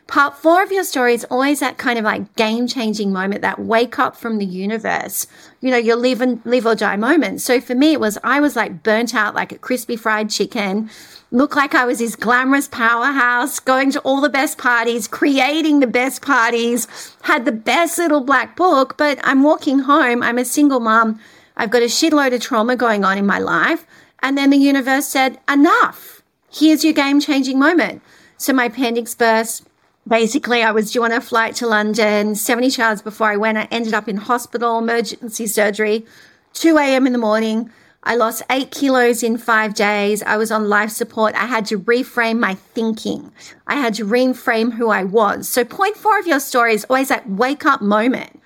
Part 0.07 0.35
four 0.35 0.61
of 0.61 0.71
your 0.71 0.83
story 0.83 1.13
is 1.13 1.25
always 1.25 1.61
that 1.61 1.77
kind 1.77 1.97
of 1.97 2.03
like 2.03 2.35
game 2.35 2.67
changing 2.67 3.13
moment, 3.13 3.43
that 3.43 3.59
wake 3.59 3.97
up 3.97 4.17
from 4.17 4.39
the 4.39 4.45
universe. 4.45 5.25
You 5.61 5.71
know, 5.71 5.77
your 5.77 5.95
live 5.95 6.19
and 6.19 6.45
live 6.45 6.65
or 6.65 6.75
die 6.75 6.97
moment. 6.97 7.39
So 7.39 7.61
for 7.61 7.75
me, 7.75 7.93
it 7.93 7.99
was, 7.99 8.17
I 8.23 8.41
was 8.41 8.55
like 8.57 8.83
burnt 8.83 9.15
out 9.15 9.35
like 9.35 9.53
a 9.53 9.57
crispy 9.57 9.95
fried 9.95 10.29
chicken, 10.29 10.89
looked 11.31 11.55
like 11.55 11.73
I 11.73 11.85
was 11.85 11.99
this 11.99 12.15
glamorous 12.15 12.67
powerhouse, 12.67 13.59
going 13.59 13.91
to 13.91 13.99
all 14.01 14.21
the 14.21 14.29
best 14.29 14.57
parties, 14.57 15.07
creating 15.07 15.79
the 15.79 15.87
best 15.87 16.21
parties, 16.21 16.87
had 17.23 17.45
the 17.45 17.51
best 17.51 17.97
little 17.97 18.21
black 18.21 18.55
book. 18.55 18.97
But 18.97 19.19
I'm 19.23 19.43
walking 19.43 19.79
home. 19.79 20.21
I'm 20.21 20.37
a 20.37 20.45
single 20.45 20.79
mom. 20.79 21.19
I've 21.55 21.71
got 21.71 21.81
a 21.81 21.85
shitload 21.85 22.33
of 22.33 22.41
trauma 22.41 22.75
going 22.75 23.03
on 23.03 23.17
in 23.17 23.25
my 23.25 23.39
life. 23.39 23.85
And 24.21 24.37
then 24.37 24.49
the 24.49 24.57
universe 24.57 25.07
said, 25.07 25.39
enough. 25.49 26.21
Here's 26.51 26.83
your 26.83 26.93
game 26.93 27.19
changing 27.19 27.57
moment. 27.57 28.01
So 28.37 28.53
my 28.53 28.65
appendix 28.65 29.15
burst 29.15 29.65
basically 30.07 30.63
I 30.63 30.71
was 30.71 30.91
due 30.91 31.03
on 31.03 31.11
a 31.11 31.21
flight 31.21 31.55
to 31.57 31.67
London 31.67 32.35
70 32.35 32.81
hours 32.81 33.01
before 33.01 33.27
I 33.27 33.37
went. 33.37 33.57
I 33.57 33.67
ended 33.71 33.93
up 33.93 34.07
in 34.07 34.17
hospital, 34.17 34.77
emergency 34.77 35.47
surgery, 35.47 36.05
2 36.53 36.77
a.m. 36.77 37.05
in 37.07 37.13
the 37.13 37.19
morning. 37.19 37.69
I 38.03 38.15
lost 38.15 38.41
eight 38.49 38.71
kilos 38.71 39.21
in 39.21 39.37
five 39.37 39.75
days. 39.75 40.23
I 40.23 40.37
was 40.37 40.51
on 40.51 40.67
life 40.67 40.89
support. 40.89 41.35
I 41.35 41.45
had 41.45 41.65
to 41.67 41.79
reframe 41.79 42.39
my 42.39 42.55
thinking. 42.55 43.31
I 43.67 43.75
had 43.75 43.93
to 43.95 44.05
reframe 44.05 44.73
who 44.73 44.89
I 44.89 45.03
was. 45.03 45.47
So 45.47 45.63
point 45.63 45.95
four 45.95 46.17
of 46.19 46.25
your 46.25 46.39
story 46.39 46.73
is 46.73 46.85
always 46.89 47.09
that 47.09 47.29
wake 47.29 47.65
up 47.65 47.81
moment. 47.81 48.41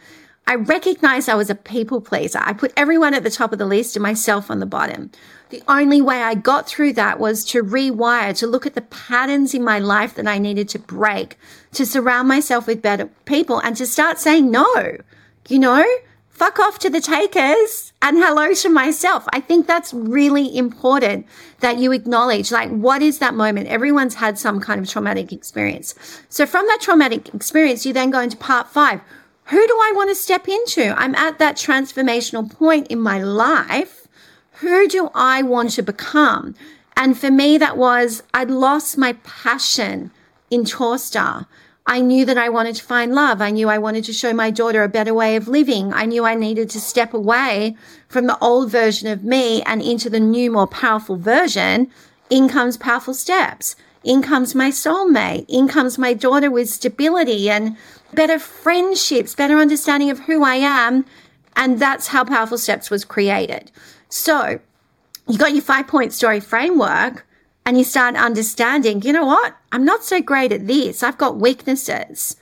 I 0.47 0.55
recognized 0.55 1.27
I 1.27 1.35
was 1.35 1.49
a 1.49 1.55
people 1.55 2.01
pleaser. 2.01 2.39
I 2.39 2.53
put 2.53 2.73
everyone 2.77 3.15
at 3.15 3.23
the 3.23 3.31
top 3.31 3.51
of 3.51 3.57
the 3.57 3.65
list 3.65 3.95
and 3.95 4.03
myself 4.03 4.51
on 4.51 4.59
the 4.59 4.65
bottom. 4.67 5.09
The 5.49 5.63
only 5.67 6.01
way 6.01 6.21
I 6.21 6.35
got 6.35 6.67
through 6.67 6.93
that 6.93 7.19
was 7.19 7.43
to 7.45 7.63
rewire, 7.63 8.37
to 8.37 8.47
look 8.47 8.67
at 8.67 8.75
the 8.75 8.81
patterns 8.81 9.53
in 9.53 9.63
my 9.63 9.79
life 9.79 10.15
that 10.15 10.27
I 10.27 10.37
needed 10.37 10.69
to 10.69 10.79
break, 10.79 11.39
to 11.73 11.85
surround 11.85 12.27
myself 12.27 12.67
with 12.67 12.81
better 12.81 13.07
people 13.25 13.59
and 13.59 13.75
to 13.77 13.87
start 13.87 14.19
saying 14.19 14.51
no. 14.51 14.97
You 15.47 15.59
know, 15.59 15.85
fuck 16.35 16.59
off 16.59 16.77
to 16.79 16.89
the 16.89 16.99
takers 16.99 17.93
and 18.01 18.17
hello 18.17 18.53
to 18.53 18.69
myself. 18.69 19.25
I 19.31 19.39
think 19.39 19.65
that's 19.65 19.93
really 19.93 20.55
important 20.55 21.25
that 21.61 21.77
you 21.77 21.93
acknowledge 21.93 22.51
like 22.51 22.69
what 22.69 23.01
is 23.01 23.19
that 23.19 23.33
moment? 23.33 23.69
Everyone's 23.69 24.15
had 24.15 24.37
some 24.37 24.59
kind 24.59 24.81
of 24.81 24.89
traumatic 24.89 25.31
experience. 25.31 25.95
So 26.27 26.45
from 26.45 26.67
that 26.67 26.79
traumatic 26.81 27.33
experience, 27.33 27.85
you 27.85 27.93
then 27.93 28.11
go 28.11 28.19
into 28.19 28.35
part 28.35 28.67
five. 28.67 28.99
Who 29.45 29.65
do 29.65 29.73
I 29.73 29.93
want 29.95 30.09
to 30.09 30.15
step 30.15 30.47
into? 30.47 30.93
I'm 30.97 31.15
at 31.15 31.39
that 31.39 31.55
transformational 31.55 32.51
point 32.51 32.87
in 32.87 32.99
my 32.99 33.23
life 33.23 34.05
who 34.59 34.87
do 34.87 35.09
I 35.13 35.41
want 35.41 35.71
to 35.71 35.81
become? 35.81 36.55
And 36.95 37.17
for 37.17 37.29
me, 37.29 37.57
that 37.57 37.77
was 37.77 38.23
I'd 38.33 38.49
lost 38.49 38.97
my 38.97 39.13
passion 39.23 40.11
in 40.49 40.63
Torstar. 40.63 41.45
I 41.87 42.01
knew 42.01 42.25
that 42.25 42.37
I 42.37 42.49
wanted 42.49 42.75
to 42.77 42.83
find 42.83 43.13
love. 43.13 43.41
I 43.41 43.51
knew 43.51 43.69
I 43.69 43.77
wanted 43.77 44.05
to 44.05 44.13
show 44.13 44.33
my 44.33 44.49
daughter 44.49 44.81
a 44.81 44.89
better 44.89 45.13
way 45.13 45.35
of 45.35 45.47
living. 45.47 45.93
I 45.93 46.05
knew 46.05 46.25
I 46.25 46.33
needed 46.33 46.69
to 46.71 46.81
step 46.81 47.13
away 47.13 47.77
from 48.07 48.25
the 48.25 48.37
old 48.39 48.71
version 48.71 49.07
of 49.07 49.23
me 49.23 49.61
and 49.63 49.81
into 49.81 50.09
the 50.09 50.19
new, 50.19 50.51
more 50.51 50.67
powerful 50.67 51.15
version. 51.15 51.91
In 52.31 52.49
comes 52.49 52.75
powerful 52.75 53.13
steps. 53.13 53.75
In 54.03 54.23
comes 54.23 54.55
my 54.55 54.69
soulmate. 54.71 55.45
In 55.47 55.67
comes 55.67 55.99
my 55.99 56.13
daughter 56.13 56.49
with 56.49 56.69
stability 56.69 57.51
and 57.51 57.77
better 58.13 58.39
friendships, 58.39 59.35
better 59.35 59.57
understanding 59.57 60.09
of 60.09 60.21
who 60.21 60.43
I 60.43 60.55
am. 60.55 61.05
And 61.55 61.79
that's 61.79 62.07
how 62.07 62.23
Powerful 62.23 62.57
Steps 62.57 62.89
was 62.89 63.05
created. 63.05 63.71
So 64.09 64.59
you 65.27 65.37
got 65.37 65.53
your 65.53 65.61
five 65.61 65.87
point 65.87 66.13
story 66.13 66.39
framework 66.39 67.24
and 67.65 67.77
you 67.77 67.83
start 67.83 68.15
understanding, 68.15 69.01
you 69.01 69.11
know 69.11 69.25
what? 69.25 69.57
I'm 69.71 69.85
not 69.85 70.03
so 70.03 70.21
great 70.21 70.51
at 70.51 70.67
this. 70.67 71.01
I've 71.03 71.17
got 71.17 71.37
weaknesses. 71.37 72.35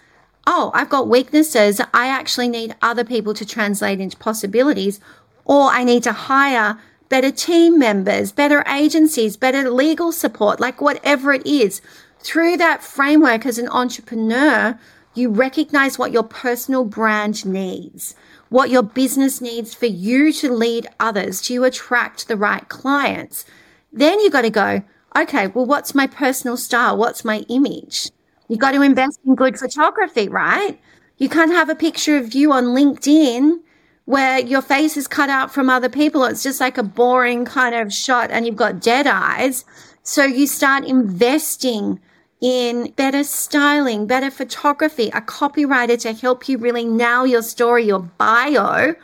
Oh, 0.46 0.72
I've 0.74 0.90
got 0.90 1.08
weaknesses. 1.08 1.80
I 1.94 2.08
actually 2.08 2.50
need 2.50 2.76
other 2.82 3.04
people 3.04 3.34
to 3.36 3.46
translate 3.46 4.00
into 4.02 4.18
possibilities, 4.18 5.00
or 5.46 5.70
I 5.70 5.84
need 5.84 6.04
to 6.04 6.12
hire 6.12 6.78
better 7.08 7.32
team 7.32 7.80
members, 7.80 8.32
better 8.32 8.64
agencies, 8.68 9.38
better 9.38 9.70
legal 9.70 10.12
support, 10.12 10.60
like 10.60 10.82
whatever 10.82 11.32
it 11.32 11.46
is. 11.46 11.82
Through 12.20 12.58
that 12.58 12.84
framework 12.84 13.46
as 13.46 13.58
an 13.58 13.70
entrepreneur, 13.70 14.78
you 15.14 15.30
recognize 15.30 15.98
what 16.00 16.12
your 16.12 16.24
personal 16.24 16.84
brand 16.84 17.46
needs 17.46 18.16
what 18.54 18.70
your 18.70 18.84
business 18.84 19.42
needs 19.42 19.74
for 19.74 19.88
you 19.88 20.32
to 20.32 20.54
lead 20.54 20.86
others, 21.00 21.42
to 21.42 21.64
attract 21.64 22.28
the 22.28 22.38
right 22.38 22.70
clients. 22.70 23.46
Then 23.92 24.20
you 24.20 24.30
got 24.30 24.44
to 24.44 24.52
go, 24.52 24.84
okay, 25.16 25.48
well, 25.48 25.66
what's 25.66 25.96
my 25.96 26.08
personal 26.08 26.58
style? 26.58 26.98
What's 26.98 27.26
my 27.26 27.40
image? 27.50 28.10
You 28.48 28.58
got 28.58 28.72
to 28.72 28.82
invest 28.82 29.20
in 29.26 29.36
good 29.36 29.58
photography, 29.58 30.28
right? 30.28 30.80
You 31.18 31.30
can't 31.30 31.52
have 31.52 31.70
a 31.70 31.76
picture 31.76 32.18
of 32.18 32.34
you 32.34 32.52
on 32.52 32.66
LinkedIn 32.66 33.60
where 34.06 34.40
your 34.40 34.62
face 34.62 34.98
is 34.98 35.08
cut 35.08 35.30
out 35.30 35.54
from 35.54 35.70
other 35.70 35.90
people. 35.90 36.26
It's 36.26 36.44
just 36.44 36.60
like 36.60 36.78
a 36.78 36.84
boring 36.84 37.46
kind 37.46 37.74
of 37.74 37.94
shot 37.94 38.32
and 38.32 38.46
you've 38.46 38.56
got 38.56 38.82
dead 38.82 39.08
eyes. 39.08 39.64
So 40.04 40.24
you 40.26 40.48
start 40.48 40.84
investing 40.86 42.00
in 42.42 42.92
better 42.98 43.24
styling, 43.24 44.06
better 44.06 44.30
photography, 44.30 45.08
a 45.10 45.22
copywriter 45.22 46.00
to 46.02 46.12
help 46.12 46.50
you 46.50 46.58
really 46.58 46.84
nail 46.84 47.26
your 47.26 47.42
story, 47.42 47.86
your 47.86 48.00
bio. 48.00 48.96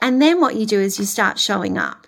And 0.00 0.22
then 0.22 0.40
what 0.40 0.56
you 0.56 0.64
do 0.64 0.80
is 0.80 0.98
you 0.98 1.04
start 1.04 1.38
showing 1.38 1.76
up. 1.76 2.06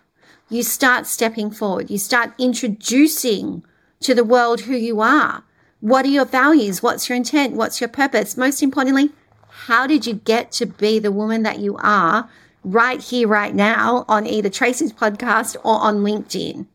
You 0.52 0.62
start 0.62 1.06
stepping 1.06 1.50
forward. 1.50 1.88
You 1.88 1.96
start 1.96 2.34
introducing 2.38 3.64
to 4.00 4.14
the 4.14 4.22
world 4.22 4.60
who 4.60 4.76
you 4.76 5.00
are. 5.00 5.44
What 5.80 6.04
are 6.04 6.10
your 6.10 6.26
values? 6.26 6.82
What's 6.82 7.08
your 7.08 7.16
intent? 7.16 7.56
What's 7.56 7.80
your 7.80 7.88
purpose? 7.88 8.36
Most 8.36 8.62
importantly, 8.62 9.12
how 9.48 9.86
did 9.86 10.06
you 10.06 10.12
get 10.12 10.52
to 10.52 10.66
be 10.66 10.98
the 10.98 11.10
woman 11.10 11.42
that 11.44 11.60
you 11.60 11.78
are 11.78 12.28
right 12.64 13.00
here, 13.00 13.28
right 13.28 13.54
now 13.54 14.04
on 14.08 14.26
either 14.26 14.50
Tracy's 14.50 14.92
podcast 14.92 15.56
or 15.64 15.80
on 15.80 16.04
LinkedIn? 16.04 16.66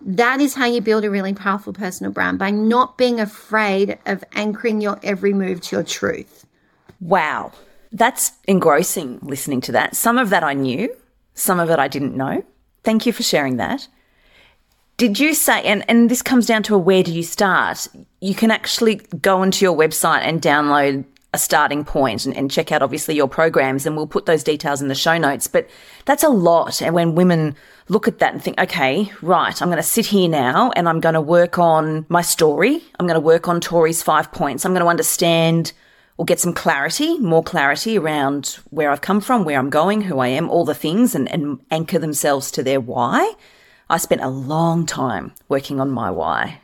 That 0.00 0.40
is 0.40 0.54
how 0.54 0.66
you 0.66 0.80
build 0.80 1.04
a 1.04 1.10
really 1.10 1.34
powerful 1.34 1.72
personal 1.72 2.12
brand 2.12 2.38
by 2.38 2.52
not 2.52 2.96
being 2.96 3.18
afraid 3.18 3.98
of 4.06 4.22
anchoring 4.34 4.80
your 4.80 5.00
every 5.02 5.32
move 5.32 5.60
to 5.62 5.76
your 5.76 5.84
truth. 5.84 6.46
Wow. 7.00 7.50
That's 7.90 8.30
engrossing 8.46 9.18
listening 9.22 9.60
to 9.62 9.72
that. 9.72 9.96
Some 9.96 10.18
of 10.18 10.30
that 10.30 10.44
I 10.44 10.54
knew, 10.54 10.94
some 11.34 11.58
of 11.58 11.68
it 11.68 11.80
I 11.80 11.88
didn't 11.88 12.16
know. 12.16 12.44
Thank 12.84 13.06
you 13.06 13.12
for 13.12 13.22
sharing 13.22 13.56
that. 13.56 13.88
Did 14.96 15.18
you 15.18 15.34
say, 15.34 15.62
and, 15.64 15.84
and 15.88 16.10
this 16.10 16.22
comes 16.22 16.46
down 16.46 16.62
to 16.64 16.74
a 16.74 16.78
where 16.78 17.02
do 17.02 17.12
you 17.12 17.22
start? 17.22 17.88
You 18.20 18.34
can 18.34 18.50
actually 18.50 18.96
go 19.20 19.40
onto 19.40 19.64
your 19.64 19.76
website 19.76 20.20
and 20.20 20.40
download 20.40 21.04
a 21.34 21.38
starting 21.38 21.84
point 21.84 22.26
and, 22.26 22.36
and, 22.36 22.50
check 22.50 22.70
out 22.70 22.82
obviously 22.82 23.14
your 23.14 23.26
programs 23.26 23.86
and 23.86 23.96
we'll 23.96 24.06
put 24.06 24.26
those 24.26 24.44
details 24.44 24.82
in 24.82 24.88
the 24.88 24.94
show 24.94 25.16
notes. 25.16 25.46
But 25.46 25.66
that's 26.04 26.22
a 26.22 26.28
lot. 26.28 26.82
And 26.82 26.94
when 26.94 27.14
women 27.14 27.56
look 27.88 28.06
at 28.06 28.18
that 28.18 28.34
and 28.34 28.42
think, 28.44 28.60
okay, 28.60 29.10
right, 29.22 29.62
I'm 29.62 29.68
going 29.68 29.78
to 29.78 29.82
sit 29.82 30.06
here 30.06 30.28
now 30.28 30.70
and 30.76 30.88
I'm 30.88 31.00
going 31.00 31.14
to 31.14 31.22
work 31.22 31.58
on 31.58 32.04
my 32.10 32.20
story. 32.20 32.82
I'm 33.00 33.06
going 33.06 33.14
to 33.14 33.20
work 33.20 33.48
on 33.48 33.60
Tory's 33.60 34.02
five 34.02 34.30
points. 34.30 34.66
I'm 34.66 34.72
going 34.72 34.84
to 34.84 34.90
understand 34.90 35.72
or 36.16 36.24
get 36.24 36.40
some 36.40 36.52
clarity, 36.52 37.18
more 37.18 37.42
clarity 37.42 37.98
around 37.98 38.58
where 38.70 38.90
I've 38.90 39.00
come 39.00 39.20
from, 39.20 39.44
where 39.44 39.58
I'm 39.58 39.70
going, 39.70 40.02
who 40.02 40.18
I 40.18 40.28
am, 40.28 40.50
all 40.50 40.64
the 40.64 40.74
things 40.74 41.14
and, 41.14 41.30
and 41.30 41.60
anchor 41.70 41.98
themselves 41.98 42.50
to 42.52 42.62
their 42.62 42.80
why. 42.80 43.34
I 43.90 43.98
spent 43.98 44.22
a 44.22 44.28
long 44.28 44.86
time 44.86 45.32
working 45.48 45.80
on 45.80 45.90
my 45.90 46.10
why 46.10 46.60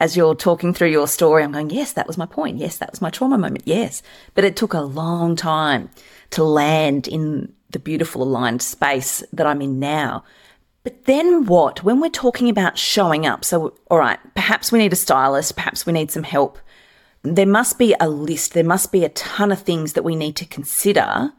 as 0.00 0.16
you're 0.16 0.34
talking 0.34 0.74
through 0.74 0.90
your 0.90 1.08
story, 1.08 1.42
I'm 1.42 1.52
going, 1.52 1.70
yes, 1.70 1.92
that 1.94 2.06
was 2.06 2.18
my 2.18 2.26
point. 2.26 2.58
Yes, 2.58 2.78
that 2.78 2.90
was 2.90 3.00
my 3.00 3.10
trauma 3.10 3.38
moment. 3.38 3.62
Yes. 3.66 4.02
But 4.34 4.44
it 4.44 4.56
took 4.56 4.74
a 4.74 4.80
long 4.80 5.36
time 5.36 5.90
to 6.30 6.44
land 6.44 7.08
in 7.08 7.52
the 7.70 7.78
beautiful 7.78 8.22
aligned 8.22 8.62
space 8.62 9.22
that 9.32 9.46
I'm 9.46 9.62
in 9.62 9.78
now. 9.78 10.24
But 10.84 11.06
then 11.06 11.46
what? 11.46 11.82
When 11.82 12.00
we're 12.00 12.10
talking 12.10 12.48
about 12.48 12.78
showing 12.78 13.26
up, 13.26 13.44
so, 13.44 13.74
all 13.90 13.98
right, 13.98 14.18
perhaps 14.34 14.70
we 14.70 14.78
need 14.78 14.92
a 14.92 14.96
stylist, 14.96 15.56
perhaps 15.56 15.86
we 15.86 15.92
need 15.92 16.10
some 16.10 16.22
help. 16.22 16.58
There 17.34 17.44
must 17.44 17.76
be 17.76 17.94
a 17.98 18.08
list, 18.08 18.54
there 18.54 18.62
must 18.62 18.92
be 18.92 19.04
a 19.04 19.08
ton 19.08 19.50
of 19.50 19.60
things 19.62 19.94
that 19.94 20.04
we 20.04 20.14
need 20.14 20.36
to 20.36 20.46
consider 20.46 21.32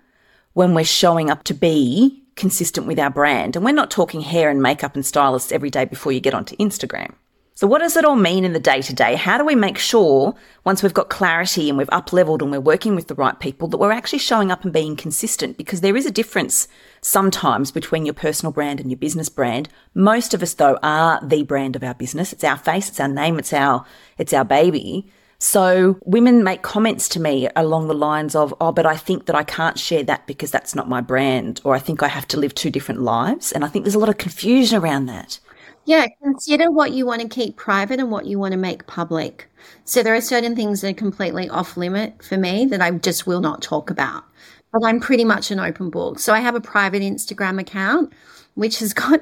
when 0.51 0.73
we're 0.73 0.83
showing 0.83 1.29
up 1.29 1.43
to 1.43 1.53
be 1.53 2.23
consistent 2.35 2.87
with 2.87 2.99
our 2.99 3.09
brand. 3.09 3.55
And 3.55 3.63
we're 3.63 3.71
not 3.71 3.89
talking 3.89 4.21
hair 4.21 4.49
and 4.49 4.61
makeup 4.61 4.95
and 4.95 5.05
stylists 5.05 5.51
every 5.51 5.69
day 5.69 5.85
before 5.85 6.11
you 6.11 6.19
get 6.19 6.33
onto 6.33 6.57
Instagram. 6.57 7.13
So 7.55 7.65
what 7.67 7.79
does 7.79 7.95
it 7.95 8.05
all 8.05 8.17
mean 8.17 8.43
in 8.43 8.53
the 8.53 8.59
day 8.59 8.81
to 8.81 8.93
day? 8.93 9.15
How 9.15 9.37
do 9.37 9.45
we 9.45 9.55
make 9.55 9.77
sure 9.77 10.35
once 10.63 10.83
we've 10.83 10.93
got 10.93 11.09
clarity 11.09 11.69
and 11.69 11.77
we've 11.77 11.89
up 11.91 12.11
leveled 12.11 12.43
and 12.43 12.51
we're 12.51 12.59
working 12.59 12.93
with 12.93 13.07
the 13.07 13.15
right 13.15 13.39
people 13.39 13.67
that 13.69 13.77
we're 13.77 13.91
actually 13.91 14.19
showing 14.19 14.51
up 14.51 14.63
and 14.63 14.73
being 14.73 14.95
consistent? 14.95 15.57
Because 15.57 15.81
there 15.81 15.95
is 15.95 16.05
a 16.05 16.11
difference 16.11 16.67
sometimes 17.01 17.71
between 17.71 18.05
your 18.05 18.13
personal 18.13 18.51
brand 18.51 18.79
and 18.79 18.91
your 18.91 18.99
business 18.99 19.29
brand. 19.29 19.69
Most 19.95 20.33
of 20.33 20.43
us 20.43 20.53
though 20.53 20.77
are 20.83 21.19
the 21.25 21.43
brand 21.43 21.75
of 21.75 21.83
our 21.83 21.95
business. 21.95 22.33
It's 22.33 22.43
our 22.43 22.57
face, 22.57 22.89
it's 22.89 22.99
our 22.99 23.07
name, 23.07 23.39
it's 23.39 23.53
our, 23.53 23.85
it's 24.17 24.33
our 24.33 24.45
baby. 24.45 25.09
So 25.39 25.99
women 26.03 26.43
make 26.43 26.63
comments 26.63 27.07
to 27.09 27.19
me 27.19 27.47
along 27.55 27.87
the 27.87 27.93
lines 27.93 28.35
of, 28.35 28.53
oh, 28.59 28.71
but 28.71 28.87
I 28.87 28.97
think 28.97 29.27
that 29.27 29.35
I 29.35 29.43
can't 29.43 29.77
share 29.77 30.03
that 30.03 30.25
because 30.25 30.49
that's 30.49 30.73
not 30.73 30.89
my 30.89 30.99
brand, 30.99 31.61
or 31.63 31.75
I 31.75 31.79
think 31.79 32.01
I 32.01 32.07
have 32.07 32.27
to 32.29 32.39
live 32.39 32.55
two 32.55 32.71
different 32.71 33.01
lives. 33.01 33.51
And 33.51 33.63
I 33.63 33.67
think 33.67 33.85
there's 33.85 33.95
a 33.95 33.99
lot 33.99 34.09
of 34.09 34.17
confusion 34.17 34.81
around 34.81 35.05
that. 35.07 35.39
Yeah, 35.85 36.07
consider 36.21 36.69
what 36.69 36.91
you 36.91 37.05
want 37.05 37.21
to 37.21 37.29
keep 37.29 37.55
private 37.55 37.99
and 37.99 38.11
what 38.11 38.25
you 38.25 38.39
want 38.39 38.51
to 38.51 38.57
make 38.57 38.87
public. 38.87 39.47
So 39.85 40.03
there 40.03 40.15
are 40.15 40.21
certain 40.21 40.55
things 40.55 40.81
that 40.81 40.89
are 40.89 40.93
completely 40.93 41.47
off 41.49 41.77
limit 41.77 42.21
for 42.23 42.37
me 42.37 42.65
that 42.65 42.81
I 42.81 42.91
just 42.91 43.25
will 43.27 43.39
not 43.39 43.61
talk 43.61 43.89
about. 43.89 44.25
But 44.73 44.85
I'm 44.85 44.99
pretty 44.99 45.23
much 45.23 45.49
an 45.49 45.59
open 45.59 45.89
book. 45.89 46.19
So 46.19 46.33
I 46.33 46.39
have 46.39 46.55
a 46.55 46.61
private 46.61 47.01
Instagram 47.01 47.59
account, 47.59 48.11
which 48.55 48.79
has 48.79 48.93
got 48.93 49.21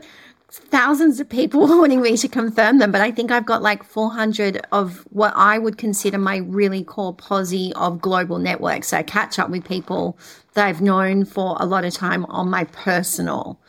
thousands 0.57 1.19
of 1.19 1.29
people 1.29 1.67
wanting 1.79 2.01
me 2.01 2.17
to 2.17 2.27
confirm 2.27 2.79
them, 2.79 2.91
but 2.91 3.01
I 3.01 3.11
think 3.11 3.31
I've 3.31 3.45
got 3.45 3.61
like 3.61 3.83
400 3.83 4.65
of 4.71 5.05
what 5.09 5.33
I 5.35 5.57
would 5.57 5.77
consider 5.77 6.17
my 6.17 6.37
really 6.37 6.83
core 6.83 7.13
posse 7.13 7.73
of 7.75 8.01
global 8.01 8.39
networks. 8.39 8.89
So 8.89 8.97
I 8.97 9.03
catch 9.03 9.39
up 9.39 9.49
with 9.49 9.65
people 9.65 10.17
that 10.53 10.65
I've 10.67 10.81
known 10.81 11.25
for 11.25 11.57
a 11.59 11.65
lot 11.65 11.85
of 11.85 11.93
time 11.93 12.25
on 12.25 12.49
my 12.49 12.63
personal 12.65 13.59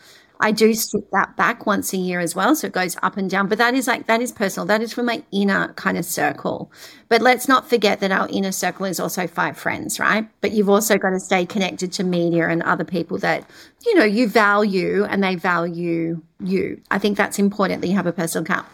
I 0.41 0.53
do 0.53 0.75
strip 0.75 1.11
that 1.13 1.37
back 1.37 1.67
once 1.67 1.93
a 1.93 1.97
year 1.97 2.21
as 2.21 2.35
well. 2.35 2.55
So 2.55 2.67
it 2.67 2.73
goes 2.73 2.97
up 3.03 3.17
and 3.17 3.29
down. 3.31 3.49
But 3.49 3.59
that 3.59 3.75
is 3.75 3.87
like, 3.87 4.07
that 4.07 4.21
is 4.21 4.33
personal. 4.33 4.67
That 4.67 4.83
is 4.83 4.93
for 4.93 5.03
my 5.03 5.23
inner 5.33 5.73
kind 5.75 5.97
of 5.97 6.05
circle. 6.05 6.71
But 7.09 7.23
let's 7.23 7.49
not 7.49 7.69
forget 7.69 8.01
that 8.01 8.13
our 8.13 8.29
inner 8.29 8.53
circle 8.53 8.87
is 8.87 9.01
also 9.01 9.27
five 9.27 9.57
friends, 9.57 9.99
right? 9.99 10.29
But 10.41 10.53
you've 10.53 10.69
also 10.69 10.99
got 10.99 11.11
to 11.11 11.21
stay 11.21 11.47
connected 11.47 11.93
to 11.93 12.05
media 12.05 12.49
and 12.49 12.63
other 12.63 12.85
people 12.85 13.19
that, 13.19 13.49
you 13.85 13.95
know, 13.95 14.05
you 14.05 14.29
value 14.29 15.05
and 15.05 15.23
they 15.23 15.37
value 15.37 16.23
you. 16.41 16.81
I 16.91 16.99
think 16.99 17.17
that's 17.17 17.39
important 17.39 17.81
that 17.81 17.89
you 17.89 17.95
have 17.95 18.07
a 18.07 18.13
personal 18.13 18.45
account. 18.45 18.67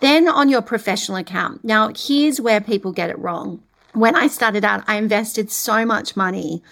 Then 0.00 0.28
on 0.28 0.48
your 0.48 0.62
professional 0.62 1.18
account. 1.18 1.64
Now, 1.64 1.90
here's 1.96 2.40
where 2.40 2.60
people 2.60 2.92
get 2.92 3.10
it 3.10 3.18
wrong. 3.18 3.62
When 3.92 4.14
I 4.14 4.28
started 4.28 4.64
out, 4.64 4.84
I 4.86 4.96
invested 4.96 5.50
so 5.50 5.84
much 5.84 6.16
money 6.16 6.62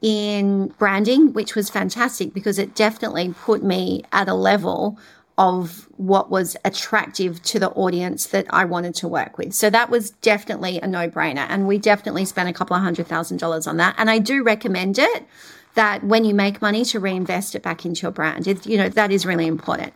in 0.00 0.68
branding, 0.78 1.32
which 1.32 1.54
was 1.54 1.70
fantastic 1.70 2.32
because 2.32 2.58
it 2.58 2.74
definitely 2.74 3.34
put 3.40 3.62
me 3.62 4.04
at 4.12 4.28
a 4.28 4.34
level 4.34 4.98
of 5.36 5.88
what 5.96 6.30
was 6.30 6.56
attractive 6.64 7.40
to 7.42 7.60
the 7.60 7.70
audience 7.70 8.26
that 8.26 8.44
I 8.50 8.64
wanted 8.64 8.94
to 8.96 9.08
work 9.08 9.38
with. 9.38 9.54
So 9.54 9.70
that 9.70 9.88
was 9.88 10.10
definitely 10.10 10.80
a 10.80 10.86
no 10.86 11.08
brainer. 11.08 11.46
And 11.48 11.68
we 11.68 11.78
definitely 11.78 12.24
spent 12.24 12.48
a 12.48 12.52
couple 12.52 12.74
of 12.74 12.82
hundred 12.82 13.06
thousand 13.06 13.38
dollars 13.38 13.66
on 13.66 13.76
that. 13.76 13.94
And 13.98 14.10
I 14.10 14.18
do 14.18 14.42
recommend 14.42 14.98
it 14.98 15.26
that 15.74 16.02
when 16.02 16.24
you 16.24 16.34
make 16.34 16.60
money 16.60 16.84
to 16.86 16.98
reinvest 16.98 17.54
it 17.54 17.62
back 17.62 17.84
into 17.84 18.02
your 18.02 18.10
brand. 18.10 18.48
It, 18.48 18.66
you 18.66 18.76
know, 18.76 18.88
that 18.88 19.12
is 19.12 19.24
really 19.24 19.46
important. 19.46 19.92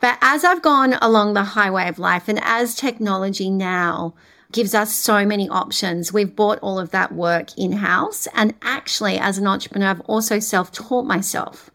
But 0.00 0.16
as 0.20 0.44
I've 0.44 0.62
gone 0.62 0.94
along 1.02 1.34
the 1.34 1.42
highway 1.42 1.88
of 1.88 1.98
life 1.98 2.28
and 2.28 2.38
as 2.42 2.76
technology 2.76 3.50
now 3.50 4.14
gives 4.54 4.72
us 4.72 4.94
so 4.94 5.26
many 5.26 5.48
options. 5.48 6.12
We've 6.12 6.34
bought 6.34 6.60
all 6.60 6.78
of 6.78 6.92
that 6.92 7.12
work 7.12 7.48
in 7.58 7.72
house. 7.72 8.28
And 8.34 8.54
actually, 8.62 9.18
as 9.18 9.36
an 9.36 9.48
entrepreneur, 9.48 9.88
I've 9.88 10.00
also 10.02 10.38
self 10.38 10.70
taught 10.70 11.04
myself 11.04 11.70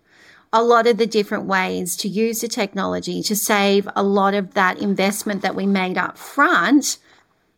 a 0.52 0.64
lot 0.64 0.88
of 0.88 0.98
the 0.98 1.06
different 1.06 1.46
ways 1.46 1.96
to 1.98 2.08
use 2.08 2.42
the 2.42 2.48
technology 2.48 3.22
to 3.22 3.36
save 3.36 3.88
a 3.96 4.02
lot 4.02 4.34
of 4.34 4.56
that 4.56 4.80
investment 4.80 5.44
that 5.44 5.56
we 5.56 5.68
made 5.68 5.98
up 5.98 6.18
front 6.18 6.98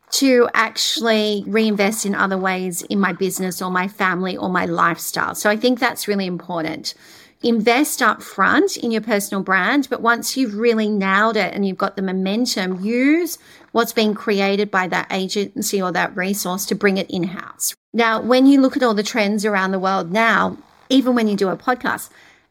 to 0.10 0.50
actually 0.54 1.46
reinvest 1.48 2.06
in 2.06 2.16
other 2.16 2.38
ways 2.38 2.82
in 2.84 3.00
my 3.00 3.14
business 3.14 3.62
or 3.62 3.72
my 3.72 3.88
family 3.88 4.36
or 4.36 4.50
my 4.50 4.66
lifestyle. 4.66 5.36
So 5.36 5.50
I 5.50 5.56
think 5.56 5.80
that's 5.80 6.08
really 6.08 6.26
important 6.26 6.96
invest 7.44 8.02
up 8.02 8.22
front 8.22 8.78
in 8.78 8.92
your 8.92 9.02
personal 9.02 9.44
brand, 9.44 9.88
but 9.90 10.02
once 10.02 10.38
you've 10.38 10.56
really 10.56 10.90
nailed 10.90 11.36
it 11.36 11.54
and 11.54 11.66
you've 11.66 11.78
got 11.78 11.96
the 11.96 12.02
momentum, 12.02 12.84
use 12.84 13.38
what's 13.72 13.94
being 13.94 14.14
created 14.14 14.70
by 14.70 14.88
that 14.88 15.12
agency 15.12 15.82
or 15.82 15.92
that 15.92 16.16
resource 16.16 16.66
to 16.68 16.76
bring 16.76 16.98
it 16.98 17.10
in 17.10 17.24
house. 17.24 17.74
Now, 17.94 18.22
when 18.22 18.46
you 18.46 18.62
look 18.62 18.78
at 18.78 18.84
all 18.84 18.94
the 18.94 19.04
trends 19.04 19.46
around 19.46 19.72
the 19.72 19.80
world 19.80 20.12
now, 20.12 20.58
even 20.90 21.16
when 21.16 21.28
you 21.28 21.36
do 21.36 21.50
a 21.50 21.58
podcast, 21.58 22.10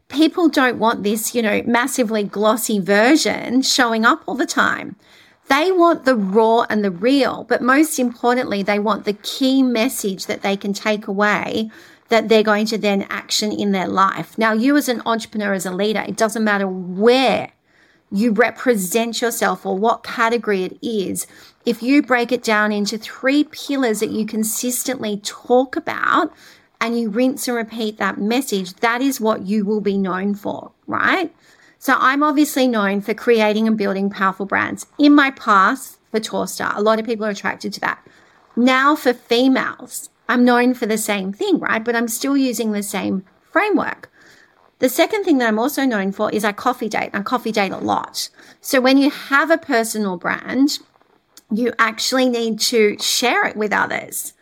people 0.08 0.48
don't 0.48 0.78
want 0.78 1.02
this, 1.02 1.34
you 1.34 1.42
know, 1.42 1.62
massively 1.66 2.24
glossy 2.24 2.80
version 2.80 3.62
showing 3.62 4.04
up 4.04 4.22
all 4.26 4.34
the 4.34 4.46
time. 4.46 4.96
They 5.48 5.72
want 5.72 6.04
the 6.04 6.14
raw 6.14 6.64
and 6.70 6.84
the 6.84 6.92
real, 6.92 7.44
but 7.44 7.60
most 7.60 7.98
importantly, 7.98 8.62
they 8.62 8.78
want 8.78 9.04
the 9.04 9.14
key 9.14 9.62
message 9.62 10.26
that 10.26 10.42
they 10.42 10.56
can 10.56 10.72
take 10.72 11.08
away 11.08 11.70
that 12.10 12.28
they're 12.28 12.42
going 12.42 12.66
to 12.66 12.78
then 12.78 13.06
action 13.08 13.50
in 13.50 13.72
their 13.72 13.88
life. 13.88 14.36
Now, 14.36 14.52
you 14.52 14.76
as 14.76 14.88
an 14.88 15.02
entrepreneur, 15.06 15.54
as 15.54 15.64
a 15.64 15.70
leader, 15.70 16.04
it 16.06 16.16
doesn't 16.16 16.44
matter 16.44 16.68
where 16.68 17.52
you 18.12 18.32
represent 18.32 19.22
yourself 19.22 19.64
or 19.64 19.78
what 19.78 20.02
category 20.02 20.64
it 20.64 20.76
is. 20.82 21.26
If 21.64 21.82
you 21.82 22.02
break 22.02 22.32
it 22.32 22.42
down 22.42 22.72
into 22.72 22.98
three 22.98 23.44
pillars 23.44 24.00
that 24.00 24.10
you 24.10 24.26
consistently 24.26 25.20
talk 25.22 25.76
about 25.76 26.34
and 26.80 26.98
you 26.98 27.10
rinse 27.10 27.46
and 27.46 27.56
repeat 27.56 27.98
that 27.98 28.18
message, 28.18 28.74
that 28.74 29.00
is 29.00 29.20
what 29.20 29.42
you 29.42 29.64
will 29.64 29.80
be 29.80 29.96
known 29.96 30.34
for, 30.34 30.72
right? 30.86 31.32
So 31.78 31.94
I'm 31.96 32.22
obviously 32.22 32.66
known 32.66 33.00
for 33.00 33.14
creating 33.14 33.68
and 33.68 33.78
building 33.78 34.10
powerful 34.10 34.46
brands. 34.46 34.86
In 34.98 35.14
my 35.14 35.30
past, 35.30 35.98
for 36.10 36.18
Torstar, 36.18 36.76
a 36.76 36.82
lot 36.82 36.98
of 36.98 37.06
people 37.06 37.24
are 37.24 37.30
attracted 37.30 37.72
to 37.74 37.80
that. 37.80 38.04
Now 38.56 38.96
for 38.96 39.14
females, 39.14 40.10
I'm 40.30 40.44
known 40.44 40.74
for 40.74 40.86
the 40.86 40.96
same 40.96 41.32
thing, 41.32 41.58
right? 41.58 41.84
But 41.84 41.96
I'm 41.96 42.06
still 42.06 42.36
using 42.36 42.70
the 42.70 42.84
same 42.84 43.24
framework. 43.50 44.08
The 44.78 44.88
second 44.88 45.24
thing 45.24 45.38
that 45.38 45.48
I'm 45.48 45.58
also 45.58 45.84
known 45.84 46.12
for 46.12 46.30
is 46.30 46.44
I 46.44 46.52
coffee 46.52 46.88
date. 46.88 47.10
I 47.12 47.20
coffee 47.22 47.50
date 47.50 47.72
a 47.72 47.78
lot. 47.78 48.30
So 48.60 48.80
when 48.80 48.96
you 48.96 49.10
have 49.10 49.50
a 49.50 49.58
personal 49.58 50.16
brand, 50.16 50.78
you 51.50 51.72
actually 51.80 52.28
need 52.28 52.60
to 52.60 52.96
share 53.00 53.44
it 53.44 53.56
with 53.56 53.72
others. 53.72 54.32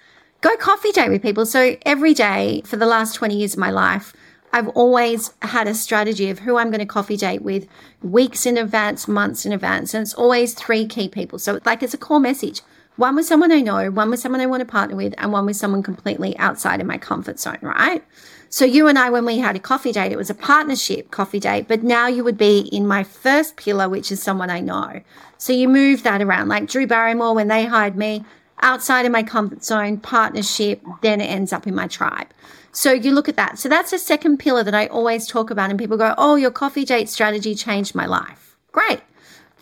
Go 0.42 0.54
coffee 0.58 0.92
date 0.92 1.08
with 1.08 1.22
people. 1.22 1.46
So 1.46 1.76
every 1.86 2.12
day 2.12 2.60
for 2.66 2.76
the 2.76 2.84
last 2.84 3.14
20 3.14 3.38
years 3.38 3.54
of 3.54 3.58
my 3.58 3.70
life, 3.70 4.12
I've 4.52 4.68
always 4.68 5.32
had 5.40 5.66
a 5.66 5.74
strategy 5.74 6.28
of 6.28 6.40
who 6.40 6.58
I'm 6.58 6.70
going 6.70 6.80
to 6.80 6.86
coffee 6.86 7.16
date 7.16 7.40
with 7.40 7.66
weeks 8.02 8.44
in 8.44 8.58
advance, 8.58 9.08
months 9.08 9.46
in 9.46 9.52
advance. 9.52 9.94
And 9.94 10.02
it's 10.02 10.12
always 10.12 10.52
three 10.52 10.86
key 10.86 11.08
people. 11.08 11.38
So 11.38 11.60
like 11.64 11.82
it's 11.82 11.94
a 11.94 11.98
core 11.98 12.20
message. 12.20 12.60
One 12.98 13.14
with 13.14 13.26
someone 13.26 13.52
I 13.52 13.60
know, 13.60 13.92
one 13.92 14.10
with 14.10 14.18
someone 14.18 14.40
I 14.40 14.46
want 14.46 14.60
to 14.60 14.66
partner 14.66 14.96
with, 14.96 15.14
and 15.18 15.32
one 15.32 15.46
with 15.46 15.54
someone 15.54 15.84
completely 15.84 16.36
outside 16.36 16.80
of 16.80 16.86
my 16.88 16.98
comfort 16.98 17.38
zone, 17.38 17.60
right? 17.62 18.04
So 18.48 18.64
you 18.64 18.88
and 18.88 18.98
I, 18.98 19.08
when 19.08 19.24
we 19.24 19.38
had 19.38 19.54
a 19.54 19.60
coffee 19.60 19.92
date, 19.92 20.10
it 20.10 20.18
was 20.18 20.30
a 20.30 20.34
partnership 20.34 21.12
coffee 21.12 21.38
date, 21.38 21.68
but 21.68 21.84
now 21.84 22.08
you 22.08 22.24
would 22.24 22.36
be 22.36 22.58
in 22.72 22.88
my 22.88 23.04
first 23.04 23.56
pillar, 23.56 23.88
which 23.88 24.10
is 24.10 24.20
someone 24.20 24.50
I 24.50 24.58
know. 24.58 25.00
So 25.36 25.52
you 25.52 25.68
move 25.68 26.02
that 26.02 26.20
around. 26.20 26.48
Like 26.48 26.66
Drew 26.66 26.88
Barrymore, 26.88 27.36
when 27.36 27.46
they 27.46 27.66
hired 27.66 27.94
me, 27.94 28.24
outside 28.62 29.06
of 29.06 29.12
my 29.12 29.22
comfort 29.22 29.62
zone, 29.62 29.98
partnership, 29.98 30.82
then 31.00 31.20
it 31.20 31.26
ends 31.26 31.52
up 31.52 31.68
in 31.68 31.76
my 31.76 31.86
tribe. 31.86 32.26
So 32.72 32.90
you 32.90 33.12
look 33.12 33.28
at 33.28 33.36
that. 33.36 33.60
So 33.60 33.68
that's 33.68 33.92
the 33.92 34.00
second 34.00 34.38
pillar 34.38 34.64
that 34.64 34.74
I 34.74 34.88
always 34.88 35.28
talk 35.28 35.50
about. 35.52 35.70
And 35.70 35.78
people 35.78 35.98
go, 35.98 36.16
Oh, 36.18 36.34
your 36.34 36.50
coffee 36.50 36.84
date 36.84 37.08
strategy 37.08 37.54
changed 37.54 37.94
my 37.94 38.06
life. 38.06 38.56
Great. 38.72 39.02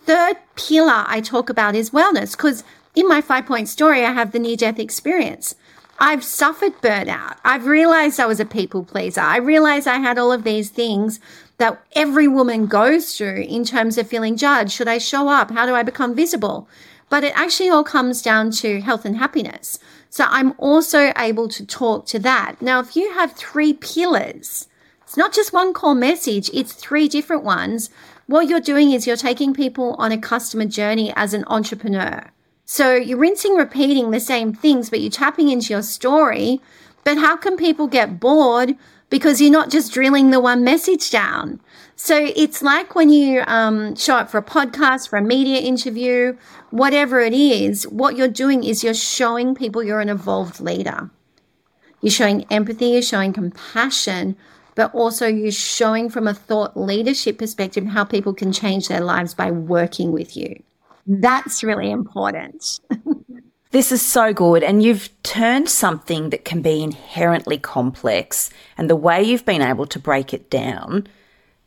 Third 0.07 0.39
pillar 0.55 1.05
I 1.07 1.21
talk 1.21 1.51
about 1.51 1.75
is 1.75 1.91
wellness 1.91 2.35
because 2.35 2.65
in 2.97 3.07
my 3.07 3.21
five 3.21 3.47
point 3.47 3.69
story, 3.69 4.05
I 4.05 4.13
have 4.13 4.33
the 4.33 4.41
near 4.41 4.57
death 4.57 4.81
experience. 4.81 5.55
I've 5.99 6.25
suffered 6.25 6.81
burnout. 6.83 7.37
I've 7.45 7.67
realized 7.67 8.19
I 8.19 8.27
was 8.27 8.41
a 8.41 8.45
people 8.45 8.85
pleaser. 8.85 9.21
I 9.21 9.37
realized 9.39 9.87
I 9.87 9.99
had 9.99 10.19
all 10.19 10.33
of 10.33 10.45
these 10.45 10.71
things 10.71 11.21
that 11.59 11.81
every 11.95 12.29
woman 12.29 12.67
goes 12.67 13.17
through 13.17 13.43
in 13.43 13.65
terms 13.65 13.97
of 13.97 14.09
feeling 14.09 14.37
judged. 14.37 14.73
Should 14.73 14.89
I 14.89 14.99
show 14.99 15.29
up? 15.29 15.51
How 15.51 15.65
do 15.65 15.75
I 15.75 15.83
become 15.83 16.15
visible? 16.15 16.69
But 17.09 17.25
it 17.25 17.39
actually 17.39 17.71
all 17.71 17.85
comes 17.85 18.21
down 18.21 18.51
to 18.63 18.81
health 18.81 19.05
and 19.05 19.17
happiness. 19.17 19.79
So 20.11 20.25
I'm 20.29 20.55
also 20.59 21.13
able 21.17 21.49
to 21.49 21.65
talk 21.65 22.07
to 22.07 22.19
that. 22.21 22.57
Now, 22.61 22.81
if 22.81 22.97
you 22.97 23.13
have 23.15 23.33
three 23.33 23.73
pillars, 23.73 24.69
it's 25.03 25.17
not 25.17 25.33
just 25.33 25.53
one 25.53 25.73
core 25.73 25.95
message, 25.95 26.51
it's 26.53 26.73
three 26.73 27.09
different 27.09 27.45
ones. 27.45 27.91
What 28.27 28.49
you're 28.49 28.61
doing 28.61 28.91
is 28.91 29.07
you're 29.07 29.17
taking 29.17 29.55
people 29.55 29.95
on 29.99 30.13
a 30.13 30.19
customer 30.19 30.65
journey 30.65 31.13
as 31.15 31.33
an 31.33 31.45
entrepreneur. 31.47 32.33
So 32.69 32.97
you're 32.97 33.17
rinsing, 33.17 33.55
repeating 33.55 34.11
the 34.11 34.19
same 34.19 34.53
things, 34.53 34.91
but 34.91 35.01
you're 35.01 35.09
tapping 35.09 35.49
into 35.49 35.73
your 35.73 35.83
story. 35.83 36.61
But 37.05 37.17
how 37.17 37.37
can 37.37 37.57
people 37.57 37.87
get 37.87 38.19
bored 38.19 38.77
because 39.09 39.41
you're 39.41 39.53
not 39.53 39.71
just 39.71 39.93
drilling 39.93 40.31
the 40.31 40.41
one 40.41 40.65
message 40.65 41.13
down? 41.13 41.61
So 41.95 42.17
it's 42.35 42.63
like 42.63 42.97
when 42.97 43.09
you 43.09 43.45
um, 43.47 43.95
show 43.95 44.17
up 44.17 44.29
for 44.29 44.39
a 44.39 44.43
podcast, 44.43 45.09
for 45.09 45.17
a 45.17 45.23
media 45.23 45.61
interview, 45.61 46.37
whatever 46.71 47.21
it 47.21 47.33
is, 47.33 47.87
what 47.87 48.17
you're 48.17 48.27
doing 48.27 48.65
is 48.65 48.83
you're 48.83 48.95
showing 48.95 49.55
people 49.55 49.85
you're 49.85 50.01
an 50.01 50.09
evolved 50.09 50.59
leader. 50.59 51.09
You're 52.01 52.11
showing 52.11 52.47
empathy, 52.51 52.89
you're 52.89 53.03
showing 53.03 53.33
compassion, 53.33 54.37
but 54.75 54.93
also 54.93 55.29
you're 55.29 55.53
showing 55.53 56.11
from 56.11 56.27
a 56.27 56.35
thought 56.35 56.77
leadership 56.77 57.39
perspective 57.39 57.87
how 57.87 58.05
people 58.05 58.35
can 58.35 58.53
change 58.53 58.89
their 58.89 59.01
lives 59.01 59.35
by 59.35 59.53
working 59.53 60.11
with 60.11 60.37
you. 60.37 60.65
That's 61.07 61.63
really 61.63 61.91
important. 61.91 62.81
This 63.77 63.93
is 63.93 64.01
so 64.01 64.33
good. 64.33 64.63
And 64.63 64.83
you've 64.83 65.11
turned 65.23 65.69
something 65.69 66.31
that 66.31 66.47
can 66.47 66.63
be 66.63 66.83
inherently 66.83 67.59
complex 67.59 68.49
and 68.79 68.89
the 68.89 68.97
way 68.97 69.23
you've 69.23 69.45
been 69.45 69.61
able 69.61 69.85
to 69.87 69.99
break 69.99 70.33
it 70.33 70.49
down, 70.49 71.07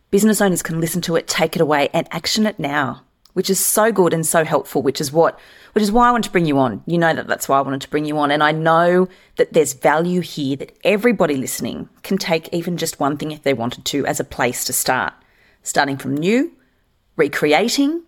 business 0.10 0.41
owners 0.41 0.63
can 0.63 0.82
listen 0.82 1.02
to 1.02 1.15
it, 1.17 1.28
take 1.28 1.56
it 1.56 1.62
away 1.62 1.89
and 1.93 2.08
action 2.10 2.47
it 2.47 2.58
now, 2.58 3.04
which 3.34 3.47
is 3.47 3.63
so 3.63 3.91
good 3.91 4.12
and 4.12 4.25
so 4.25 4.43
helpful, 4.43 4.82
which 4.82 4.99
is 4.99 5.12
what, 5.12 5.39
which 5.73 5.84
is 5.84 5.91
why 5.91 6.08
I 6.08 6.12
want 6.12 6.23
to 6.23 6.32
bring 6.32 6.47
you 6.47 6.58
on. 6.58 6.82
You 6.88 6.97
know 6.97 7.13
that 7.13 7.28
that's 7.28 7.47
why 7.47 7.60
I 7.60 7.62
wanted 7.62 7.82
to 7.82 7.89
bring 7.91 8.06
you 8.06 8.17
on. 8.17 8.32
And 8.32 8.41
I 8.41 8.54
know 8.54 9.08
that 9.36 9.54
there's 9.54 9.73
value 9.73 10.21
here 10.21 10.56
that 10.56 10.75
everybody 10.84 11.36
listening 11.36 11.89
can 12.02 12.17
take 12.17 12.52
even 12.52 12.78
just 12.78 12.99
one 12.99 13.17
thing 13.17 13.32
if 13.32 13.43
they 13.43 13.54
wanted 13.54 13.86
to 13.86 14.08
as 14.08 14.19
a 14.19 14.23
place 14.23 14.65
to 14.65 14.73
start, 14.73 15.13
starting 15.62 15.97
from 15.97 16.15
new, 16.17 16.54
recreating, 17.17 18.02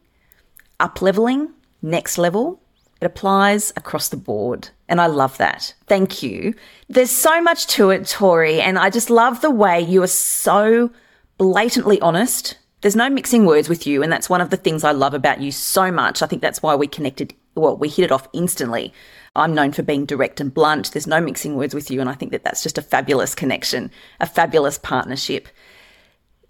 up 0.81 1.01
leveling, 1.01 1.49
next 1.81 2.17
level 2.17 2.61
it 3.01 3.05
applies 3.05 3.73
across 3.75 4.09
the 4.09 4.17
board. 4.17 4.69
And 4.87 5.01
I 5.01 5.07
love 5.07 5.37
that. 5.37 5.73
Thank 5.87 6.21
you. 6.21 6.53
There's 6.87 7.09
so 7.09 7.41
much 7.41 7.65
to 7.67 7.89
it, 7.89 8.05
Tory. 8.05 8.61
And 8.61 8.77
I 8.77 8.91
just 8.91 9.09
love 9.09 9.41
the 9.41 9.49
way 9.49 9.81
you 9.81 10.03
are 10.03 10.07
so 10.07 10.91
blatantly 11.39 11.99
honest. 11.99 12.59
There's 12.81 12.95
no 12.95 13.09
mixing 13.09 13.45
words 13.47 13.69
with 13.69 13.87
you. 13.87 14.03
And 14.03 14.11
that's 14.11 14.29
one 14.29 14.41
of 14.41 14.51
the 14.51 14.57
things 14.57 14.83
I 14.83 14.91
love 14.91 15.15
about 15.15 15.41
you 15.41 15.51
so 15.51 15.91
much. 15.91 16.21
I 16.21 16.27
think 16.27 16.43
that's 16.43 16.61
why 16.61 16.75
we 16.75 16.85
connected. 16.85 17.33
Well, 17.55 17.75
we 17.75 17.89
hit 17.89 18.05
it 18.05 18.11
off 18.11 18.27
instantly. 18.33 18.93
I'm 19.35 19.55
known 19.55 19.71
for 19.71 19.81
being 19.81 20.05
direct 20.05 20.39
and 20.39 20.53
blunt. 20.53 20.91
There's 20.91 21.07
no 21.07 21.19
mixing 21.19 21.55
words 21.55 21.73
with 21.73 21.89
you. 21.89 22.01
And 22.01 22.09
I 22.09 22.13
think 22.13 22.31
that 22.33 22.43
that's 22.43 22.61
just 22.61 22.77
a 22.77 22.83
fabulous 22.83 23.33
connection, 23.33 23.89
a 24.19 24.27
fabulous 24.27 24.77
partnership. 24.77 25.47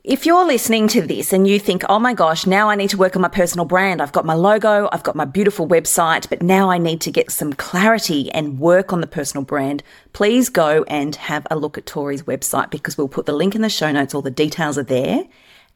If 0.03 0.25
you're 0.25 0.47
listening 0.47 0.87
to 0.89 1.03
this 1.03 1.31
and 1.31 1.47
you 1.47 1.59
think, 1.59 1.83
oh 1.87 1.99
my 1.99 2.15
gosh, 2.15 2.47
now 2.47 2.71
I 2.71 2.75
need 2.75 2.89
to 2.89 2.97
work 2.97 3.15
on 3.15 3.21
my 3.21 3.27
personal 3.27 3.65
brand. 3.65 4.01
I've 4.01 4.11
got 4.11 4.25
my 4.25 4.33
logo, 4.33 4.89
I've 4.91 5.03
got 5.03 5.15
my 5.15 5.25
beautiful 5.25 5.67
website, 5.67 6.27
but 6.27 6.41
now 6.41 6.71
I 6.71 6.79
need 6.79 7.01
to 7.01 7.11
get 7.11 7.29
some 7.29 7.53
clarity 7.53 8.31
and 8.31 8.57
work 8.57 8.91
on 8.93 9.01
the 9.01 9.05
personal 9.05 9.43
brand, 9.45 9.83
please 10.13 10.49
go 10.49 10.83
and 10.87 11.15
have 11.17 11.45
a 11.51 11.55
look 11.55 11.77
at 11.77 11.85
Tory's 11.85 12.23
website 12.23 12.71
because 12.71 12.97
we'll 12.97 13.09
put 13.09 13.27
the 13.27 13.31
link 13.31 13.53
in 13.53 13.61
the 13.61 13.69
show 13.69 13.91
notes. 13.91 14.15
All 14.15 14.23
the 14.23 14.31
details 14.31 14.75
are 14.79 14.83
there. 14.83 15.23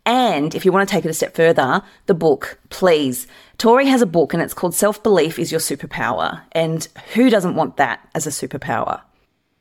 And 0.07 0.55
if 0.55 0.65
you 0.65 0.71
want 0.71 0.89
to 0.89 0.91
take 0.91 1.05
it 1.05 1.09
a 1.09 1.13
step 1.13 1.35
further, 1.35 1.83
the 2.07 2.15
book, 2.15 2.57
please. 2.71 3.27
Tory 3.59 3.85
has 3.85 4.01
a 4.01 4.07
book 4.07 4.33
and 4.33 4.41
it's 4.41 4.55
called 4.55 4.73
Self 4.73 5.03
Belief 5.03 5.37
is 5.37 5.51
Your 5.51 5.61
Superpower. 5.61 6.41
And 6.53 6.87
who 7.13 7.29
doesn't 7.29 7.53
want 7.53 7.77
that 7.77 8.09
as 8.15 8.25
a 8.25 8.31
superpower? 8.31 9.01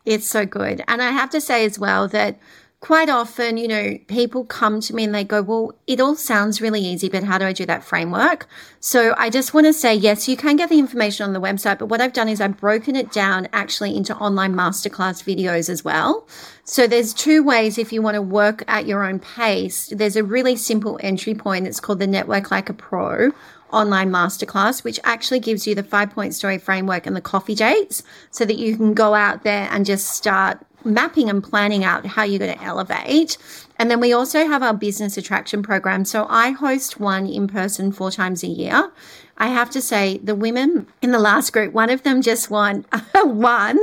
It's 0.06 0.26
so 0.26 0.46
good. 0.46 0.82
And 0.88 1.02
I 1.02 1.10
have 1.10 1.28
to 1.30 1.40
say 1.40 1.66
as 1.66 1.78
well 1.78 2.08
that 2.08 2.38
quite 2.84 3.08
often, 3.08 3.56
you 3.56 3.66
know, 3.66 3.96
people 4.08 4.44
come 4.44 4.78
to 4.78 4.94
me 4.94 5.04
and 5.04 5.14
they 5.14 5.24
go, 5.24 5.40
Well, 5.40 5.74
it 5.86 6.00
all 6.00 6.14
sounds 6.14 6.60
really 6.60 6.82
easy, 6.82 7.08
but 7.08 7.24
how 7.24 7.38
do 7.38 7.46
I 7.46 7.54
do 7.54 7.64
that 7.64 7.82
framework? 7.82 8.46
So 8.78 9.14
I 9.16 9.30
just 9.30 9.54
want 9.54 9.66
to 9.66 9.72
say, 9.72 9.94
yes, 9.94 10.28
you 10.28 10.36
can 10.36 10.56
get 10.56 10.68
the 10.68 10.78
information 10.78 11.24
on 11.24 11.32
the 11.32 11.40
website, 11.40 11.78
but 11.78 11.86
what 11.86 12.02
I've 12.02 12.12
done 12.12 12.28
is 12.28 12.42
I've 12.42 12.58
broken 12.58 12.94
it 12.94 13.10
down 13.10 13.48
actually 13.54 13.96
into 13.96 14.14
online 14.16 14.52
masterclass 14.52 15.24
videos 15.24 15.70
as 15.70 15.82
well. 15.82 16.28
So 16.64 16.86
there's 16.86 17.14
two 17.14 17.42
ways 17.42 17.78
if 17.78 17.90
you 17.90 18.02
want 18.02 18.16
to 18.16 18.22
work 18.22 18.62
at 18.68 18.84
your 18.84 19.02
own 19.02 19.18
pace. 19.18 19.90
There's 19.96 20.16
a 20.16 20.22
really 20.22 20.54
simple 20.54 21.00
entry 21.02 21.34
point. 21.34 21.66
It's 21.66 21.80
called 21.80 22.00
the 22.00 22.06
Network 22.06 22.50
Like 22.50 22.68
a 22.68 22.74
Pro 22.74 23.32
online 23.72 24.10
masterclass, 24.10 24.84
which 24.84 25.00
actually 25.04 25.40
gives 25.40 25.66
you 25.66 25.74
the 25.74 25.82
five 25.82 26.10
point 26.10 26.34
story 26.34 26.58
framework 26.58 27.06
and 27.06 27.16
the 27.16 27.22
coffee 27.22 27.54
dates 27.54 28.02
so 28.30 28.44
that 28.44 28.58
you 28.58 28.76
can 28.76 28.92
go 28.92 29.14
out 29.14 29.42
there 29.42 29.70
and 29.72 29.86
just 29.86 30.08
start 30.08 30.64
mapping 30.84 31.28
and 31.28 31.42
planning 31.42 31.84
out 31.84 32.06
how 32.06 32.22
you're 32.22 32.38
going 32.38 32.56
to 32.56 32.64
elevate. 32.64 33.36
And 33.78 33.90
then 33.90 34.00
we 34.00 34.12
also 34.12 34.46
have 34.46 34.62
our 34.62 34.74
business 34.74 35.16
attraction 35.16 35.62
program. 35.62 36.04
So 36.04 36.26
I 36.28 36.50
host 36.50 37.00
one 37.00 37.26
in 37.26 37.48
person 37.48 37.92
four 37.92 38.10
times 38.10 38.42
a 38.42 38.48
year. 38.48 38.92
I 39.36 39.48
have 39.48 39.70
to 39.70 39.82
say, 39.82 40.18
the 40.18 40.34
women 40.34 40.86
in 41.02 41.10
the 41.10 41.18
last 41.18 41.52
group, 41.52 41.72
one 41.72 41.90
of 41.90 42.02
them 42.02 42.22
just 42.22 42.50
won 42.50 42.86
one 43.14 43.78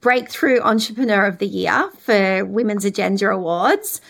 breakthrough 0.00 0.60
entrepreneur 0.60 1.24
of 1.24 1.38
the 1.38 1.46
year 1.46 1.90
for 1.98 2.44
Women's 2.44 2.84
Agenda 2.84 3.30
Awards. 3.30 4.00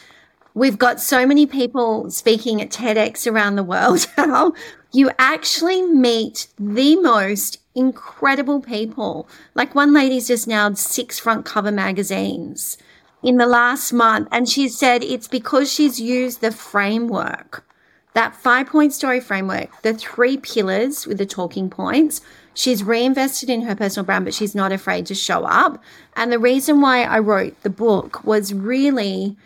We've 0.53 0.79
got 0.79 1.01
so 1.01 1.27
many 1.27 1.47
people 1.47 2.11
speaking 2.11 2.61
at 2.61 2.71
TEDx 2.71 3.31
around 3.31 3.57
the 3.57 3.65
world 3.65 4.07
now. 4.19 4.53
you 4.93 5.11
actually 5.19 5.83
meet 5.83 6.49
the 6.59 6.97
most 6.97 7.59
incredible 7.75 8.61
people. 8.61 9.29
Like 9.55 9.75
one 9.75 9.93
lady's 9.93 10.29
just 10.29 10.47
now 10.47 10.73
six 10.75 11.19
front 11.19 11.45
cover 11.45 11.73
magazines 11.73 12.79
in 13.23 13.37
the 13.39 13.47
last 13.47 13.93
month. 13.93 14.29
And 14.31 14.49
she 14.49 14.69
said 14.69 15.03
it's 15.03 15.29
because 15.29 15.73
she's 15.73 16.01
used 16.01 16.41
the 16.41 16.53
framework, 16.53 17.65
that 18.13 18.37
five 18.37 18.69
point 18.69 18.93
story 18.93 19.21
framework, 19.21 19.83
the 19.83 19.95
three 19.95 20.37
pillars 20.37 21.07
with 21.07 21.19
the 21.19 21.27
talking 21.27 21.71
points. 21.71 22.21
She's 22.57 22.85
reinvested 22.85 23.51
in 23.51 23.63
her 23.63 23.75
personal 23.75 24.05
brand, 24.05 24.25
but 24.25 24.35
she's 24.35 24.55
not 24.55 24.71
afraid 24.71 25.07
to 25.07 25.15
show 25.15 25.45
up. 25.45 25.83
And 26.15 26.31
the 26.31 26.39
reason 26.39 26.81
why 26.81 27.03
I 27.03 27.19
wrote 27.19 27.61
the 27.63 27.71
book 27.71 28.25
was 28.25 28.55
really 28.55 29.37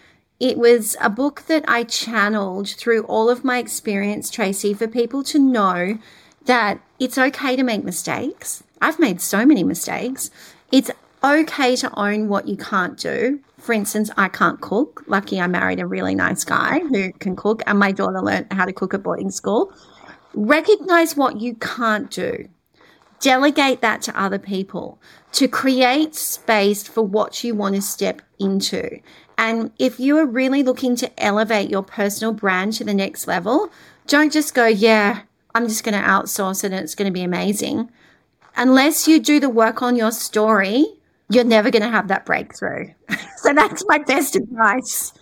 it 0.41 0.57
was 0.57 0.97
a 1.01 1.11
book 1.11 1.45
that 1.49 1.65
I 1.67 1.83
channeled 1.83 2.69
through 2.69 3.03
all 3.05 3.29
of 3.29 3.43
my 3.43 3.59
experience, 3.59 4.31
Tracy, 4.31 4.73
for 4.73 4.87
people 4.87 5.25
to 5.25 5.39
know 5.39 5.99
that 6.49 6.81
it's 6.99 7.19
okay 7.19 7.57
to 7.57 7.63
make 7.63 7.85
mistakes. 7.85 8.65
I've 8.81 8.99
made 8.99 9.21
so 9.21 9.45
many 9.45 9.63
mistakes. 9.63 10.31
It's 10.73 10.91
okay 11.23 11.77
to 11.77 11.91
own 11.99 12.29
what 12.29 12.49
you 12.49 12.57
can't 12.57 12.97
do. 12.97 13.41
For 13.59 13.75
instance, 13.75 14.11
I 14.17 14.29
can't 14.29 14.61
cook. 14.61 15.05
Lucky 15.07 15.41
I 15.41 15.47
married 15.47 15.79
a 15.79 15.87
really 15.87 16.15
nice 16.15 16.45
guy 16.45 16.81
who 16.81 17.13
can 17.13 17.37
cook, 17.37 17.63
and 17.67 17.79
my 17.79 17.93
daughter 17.93 18.23
learned 18.23 18.47
how 18.51 18.65
to 18.65 18.73
cook 18.73 18.95
at 18.95 19.03
boarding 19.03 19.31
school. 19.31 19.73
Recognize 20.33 21.17
what 21.17 21.39
you 21.39 21.55
can't 21.57 22.11
do. 22.11 22.49
Delegate 23.21 23.83
that 23.83 24.01
to 24.03 24.19
other 24.19 24.39
people 24.39 24.99
to 25.33 25.49
create 25.49 26.15
space 26.15 26.89
for 26.89 27.03
what 27.03 27.45
you 27.45 27.55
want 27.55 27.75
to 27.75 27.83
step 27.83 28.23
into. 28.39 29.01
And 29.37 29.71
if 29.79 30.01
you 30.01 30.17
are 30.19 30.27
really 30.27 30.63
looking 30.63 30.97
to 30.97 31.23
elevate 31.23 31.69
your 31.69 31.83
personal 31.83 32.33
brand 32.33 32.73
to 32.75 32.85
the 32.85 32.95
next 32.95 33.27
level, 33.27 33.71
don't 34.07 34.33
just 34.33 34.55
go, 34.55 34.67
yeah, 34.67 35.23
I'm 35.59 35.67
just 35.67 35.83
going 35.83 36.01
to 36.01 36.09
outsource 36.09 36.63
it 36.63 36.73
and 36.73 36.77
it's 36.77 36.95
going 36.95 37.11
to 37.11 37.13
be 37.13 37.25
amazing. 37.25 37.91
Unless 38.57 39.09
you 39.09 39.19
do 39.19 39.41
the 39.41 39.49
work 39.49 39.83
on 39.83 39.97
your 39.97 40.13
story, 40.13 40.87
you're 41.29 41.43
never 41.43 41.69
going 41.73 41.83
to 41.83 41.89
have 41.89 42.07
that 42.09 42.25
breakthrough. 42.25 42.93
so 43.39 43.53
that's 43.53 43.85
my 43.89 43.99
best 43.99 44.37
advice. 44.37 45.13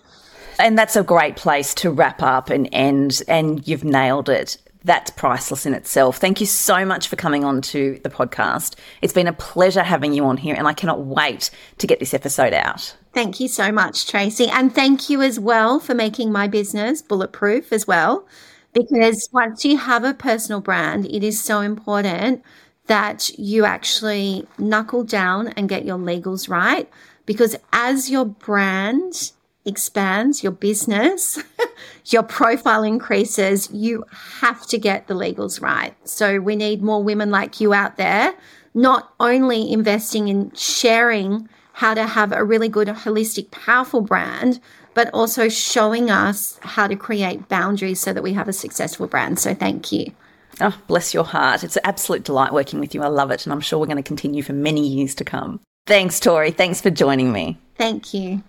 And 0.59 0.77
that's 0.77 0.95
a 0.95 1.01
great 1.01 1.37
place 1.37 1.73
to 1.75 1.89
wrap 1.89 2.21
up 2.21 2.51
and 2.51 2.69
end. 2.71 3.23
And 3.27 3.67
you've 3.67 3.83
nailed 3.83 4.29
it. 4.29 4.57
That's 4.83 5.09
priceless 5.09 5.65
in 5.65 5.73
itself. 5.73 6.17
Thank 6.17 6.39
you 6.39 6.45
so 6.45 6.85
much 6.85 7.07
for 7.07 7.15
coming 7.15 7.43
on 7.43 7.61
to 7.63 7.99
the 8.03 8.09
podcast. 8.09 8.75
It's 9.01 9.13
been 9.13 9.27
a 9.27 9.33
pleasure 9.33 9.81
having 9.81 10.13
you 10.13 10.23
on 10.25 10.37
here, 10.37 10.55
and 10.55 10.67
I 10.67 10.73
cannot 10.73 11.03
wait 11.03 11.49
to 11.79 11.87
get 11.87 11.99
this 11.99 12.13
episode 12.13 12.53
out. 12.53 12.95
Thank 13.11 13.39
you 13.39 13.47
so 13.47 13.71
much, 13.71 14.07
Tracy. 14.07 14.47
And 14.47 14.73
thank 14.73 15.09
you 15.09 15.23
as 15.23 15.39
well 15.39 15.79
for 15.79 15.95
making 15.95 16.31
my 16.31 16.47
business 16.47 17.01
bulletproof 17.01 17.73
as 17.73 17.87
well. 17.87 18.27
Because 18.73 19.29
once 19.31 19.65
you 19.65 19.77
have 19.77 20.03
a 20.03 20.13
personal 20.13 20.61
brand, 20.61 21.05
it 21.07 21.23
is 21.23 21.41
so 21.41 21.61
important 21.61 22.43
that 22.87 23.29
you 23.37 23.65
actually 23.65 24.47
knuckle 24.57 25.03
down 25.03 25.49
and 25.49 25.69
get 25.69 25.85
your 25.85 25.97
legals 25.97 26.49
right. 26.49 26.89
Because 27.25 27.55
as 27.73 28.09
your 28.09 28.25
brand 28.25 29.31
expands, 29.65 30.41
your 30.43 30.53
business, 30.53 31.39
your 32.05 32.23
profile 32.23 32.83
increases, 32.83 33.69
you 33.71 34.05
have 34.39 34.65
to 34.67 34.77
get 34.77 35.07
the 35.07 35.13
legals 35.13 35.61
right. 35.61 35.95
So 36.07 36.39
we 36.39 36.55
need 36.55 36.81
more 36.81 37.03
women 37.03 37.29
like 37.29 37.59
you 37.59 37.73
out 37.73 37.97
there, 37.97 38.33
not 38.73 39.13
only 39.19 39.71
investing 39.71 40.29
in 40.29 40.51
sharing 40.55 41.49
how 41.73 41.93
to 41.93 42.07
have 42.07 42.31
a 42.31 42.43
really 42.43 42.69
good, 42.69 42.87
holistic, 42.87 43.51
powerful 43.51 44.01
brand, 44.01 44.59
but 44.97 45.11
also 45.13 45.47
showing 45.47 46.09
us 46.09 46.57
how 46.63 46.87
to 46.87 46.95
create 46.95 47.47
boundaries 47.47 47.99
so 47.99 48.11
that 48.11 48.23
we 48.23 48.33
have 48.33 48.47
a 48.47 48.51
successful 48.51 49.05
brand. 49.05 49.37
So 49.37 49.53
thank 49.53 49.91
you. 49.91 50.11
Oh, 50.59 50.75
bless 50.87 51.13
your 51.13 51.23
heart. 51.23 51.63
It's 51.63 51.75
an 51.75 51.83
absolute 51.85 52.23
delight 52.23 52.51
working 52.51 52.79
with 52.79 52.95
you. 52.95 53.03
I 53.03 53.07
love 53.07 53.29
it. 53.29 53.45
And 53.45 53.53
I'm 53.53 53.61
sure 53.61 53.77
we're 53.77 53.85
going 53.85 53.97
to 53.97 54.01
continue 54.01 54.41
for 54.41 54.53
many 54.53 54.87
years 54.87 55.13
to 55.13 55.23
come. 55.23 55.59
Thanks, 55.85 56.19
Tory. 56.19 56.49
Thanks 56.49 56.81
for 56.81 56.89
joining 56.89 57.31
me. 57.31 57.59
Thank 57.75 58.11
you. 58.11 58.41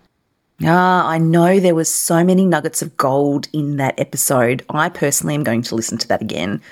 Ah, 0.64 1.06
I 1.06 1.18
know 1.18 1.60
there 1.60 1.74
was 1.74 1.92
so 1.92 2.24
many 2.24 2.46
nuggets 2.46 2.80
of 2.80 2.96
gold 2.96 3.48
in 3.52 3.76
that 3.76 4.00
episode. 4.00 4.64
I 4.70 4.88
personally 4.88 5.34
am 5.34 5.44
going 5.44 5.60
to 5.60 5.74
listen 5.74 5.98
to 5.98 6.08
that 6.08 6.22
again 6.22 6.62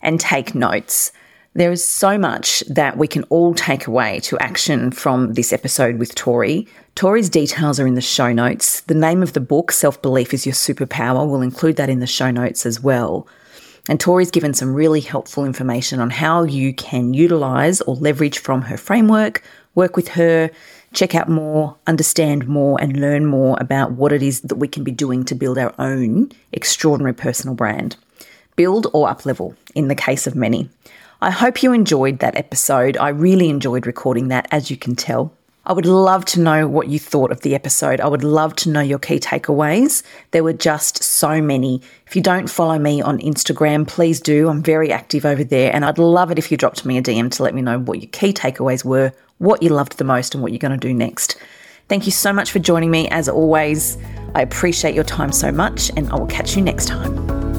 and 0.00 0.18
take 0.18 0.54
notes. 0.54 1.12
There 1.58 1.72
is 1.72 1.84
so 1.84 2.16
much 2.16 2.60
that 2.68 2.98
we 2.98 3.08
can 3.08 3.24
all 3.30 3.52
take 3.52 3.88
away 3.88 4.20
to 4.20 4.38
action 4.38 4.92
from 4.92 5.32
this 5.32 5.52
episode 5.52 5.98
with 5.98 6.14
Tory. 6.14 6.68
Tory's 6.94 7.28
details 7.28 7.80
are 7.80 7.86
in 7.88 7.96
the 7.96 8.00
show 8.00 8.32
notes. 8.32 8.82
The 8.82 8.94
name 8.94 9.24
of 9.24 9.32
the 9.32 9.40
book, 9.40 9.72
Self 9.72 10.00
Belief 10.00 10.32
is 10.32 10.46
Your 10.46 10.52
Superpower, 10.52 11.28
will 11.28 11.42
include 11.42 11.74
that 11.74 11.88
in 11.88 11.98
the 11.98 12.06
show 12.06 12.30
notes 12.30 12.64
as 12.64 12.80
well. 12.80 13.26
And 13.88 13.98
Tory's 13.98 14.30
given 14.30 14.54
some 14.54 14.72
really 14.72 15.00
helpful 15.00 15.44
information 15.44 15.98
on 15.98 16.10
how 16.10 16.44
you 16.44 16.72
can 16.72 17.12
utilize 17.12 17.80
or 17.80 17.96
leverage 17.96 18.38
from 18.38 18.62
her 18.62 18.76
framework, 18.76 19.42
work 19.74 19.96
with 19.96 20.06
her, 20.10 20.52
check 20.92 21.16
out 21.16 21.28
more, 21.28 21.76
understand 21.88 22.46
more, 22.46 22.80
and 22.80 23.00
learn 23.00 23.26
more 23.26 23.56
about 23.60 23.90
what 23.90 24.12
it 24.12 24.22
is 24.22 24.42
that 24.42 24.58
we 24.58 24.68
can 24.68 24.84
be 24.84 24.92
doing 24.92 25.24
to 25.24 25.34
build 25.34 25.58
our 25.58 25.74
own 25.80 26.30
extraordinary 26.52 27.14
personal 27.14 27.56
brand. 27.56 27.96
Build 28.54 28.86
or 28.92 29.08
uplevel, 29.08 29.56
in 29.74 29.88
the 29.88 29.96
case 29.96 30.28
of 30.28 30.36
many. 30.36 30.70
I 31.20 31.30
hope 31.30 31.64
you 31.64 31.72
enjoyed 31.72 32.20
that 32.20 32.36
episode. 32.36 32.96
I 32.96 33.08
really 33.08 33.48
enjoyed 33.48 33.86
recording 33.86 34.28
that, 34.28 34.46
as 34.52 34.70
you 34.70 34.76
can 34.76 34.94
tell. 34.94 35.32
I 35.66 35.72
would 35.72 35.84
love 35.84 36.24
to 36.26 36.40
know 36.40 36.68
what 36.68 36.88
you 36.88 37.00
thought 37.00 37.32
of 37.32 37.40
the 37.40 37.56
episode. 37.56 38.00
I 38.00 38.06
would 38.06 38.22
love 38.22 38.54
to 38.56 38.70
know 38.70 38.80
your 38.80 39.00
key 39.00 39.18
takeaways. 39.18 40.04
There 40.30 40.44
were 40.44 40.52
just 40.52 41.02
so 41.02 41.42
many. 41.42 41.82
If 42.06 42.14
you 42.14 42.22
don't 42.22 42.48
follow 42.48 42.78
me 42.78 43.02
on 43.02 43.18
Instagram, 43.18 43.86
please 43.86 44.20
do. 44.20 44.48
I'm 44.48 44.62
very 44.62 44.92
active 44.92 45.26
over 45.26 45.42
there, 45.42 45.74
and 45.74 45.84
I'd 45.84 45.98
love 45.98 46.30
it 46.30 46.38
if 46.38 46.52
you 46.52 46.56
dropped 46.56 46.84
me 46.86 46.96
a 46.98 47.02
DM 47.02 47.32
to 47.32 47.42
let 47.42 47.52
me 47.52 47.62
know 47.62 47.80
what 47.80 48.00
your 48.00 48.10
key 48.10 48.32
takeaways 48.32 48.84
were, 48.84 49.12
what 49.38 49.60
you 49.60 49.70
loved 49.70 49.98
the 49.98 50.04
most, 50.04 50.34
and 50.34 50.42
what 50.42 50.52
you're 50.52 50.60
going 50.60 50.78
to 50.78 50.88
do 50.88 50.94
next. 50.94 51.36
Thank 51.88 52.06
you 52.06 52.12
so 52.12 52.32
much 52.32 52.52
for 52.52 52.60
joining 52.60 52.92
me. 52.92 53.08
As 53.08 53.28
always, 53.28 53.98
I 54.36 54.42
appreciate 54.42 54.94
your 54.94 55.04
time 55.04 55.32
so 55.32 55.50
much, 55.50 55.90
and 55.96 56.08
I 56.10 56.16
will 56.16 56.26
catch 56.26 56.56
you 56.56 56.62
next 56.62 56.86
time. 56.86 57.57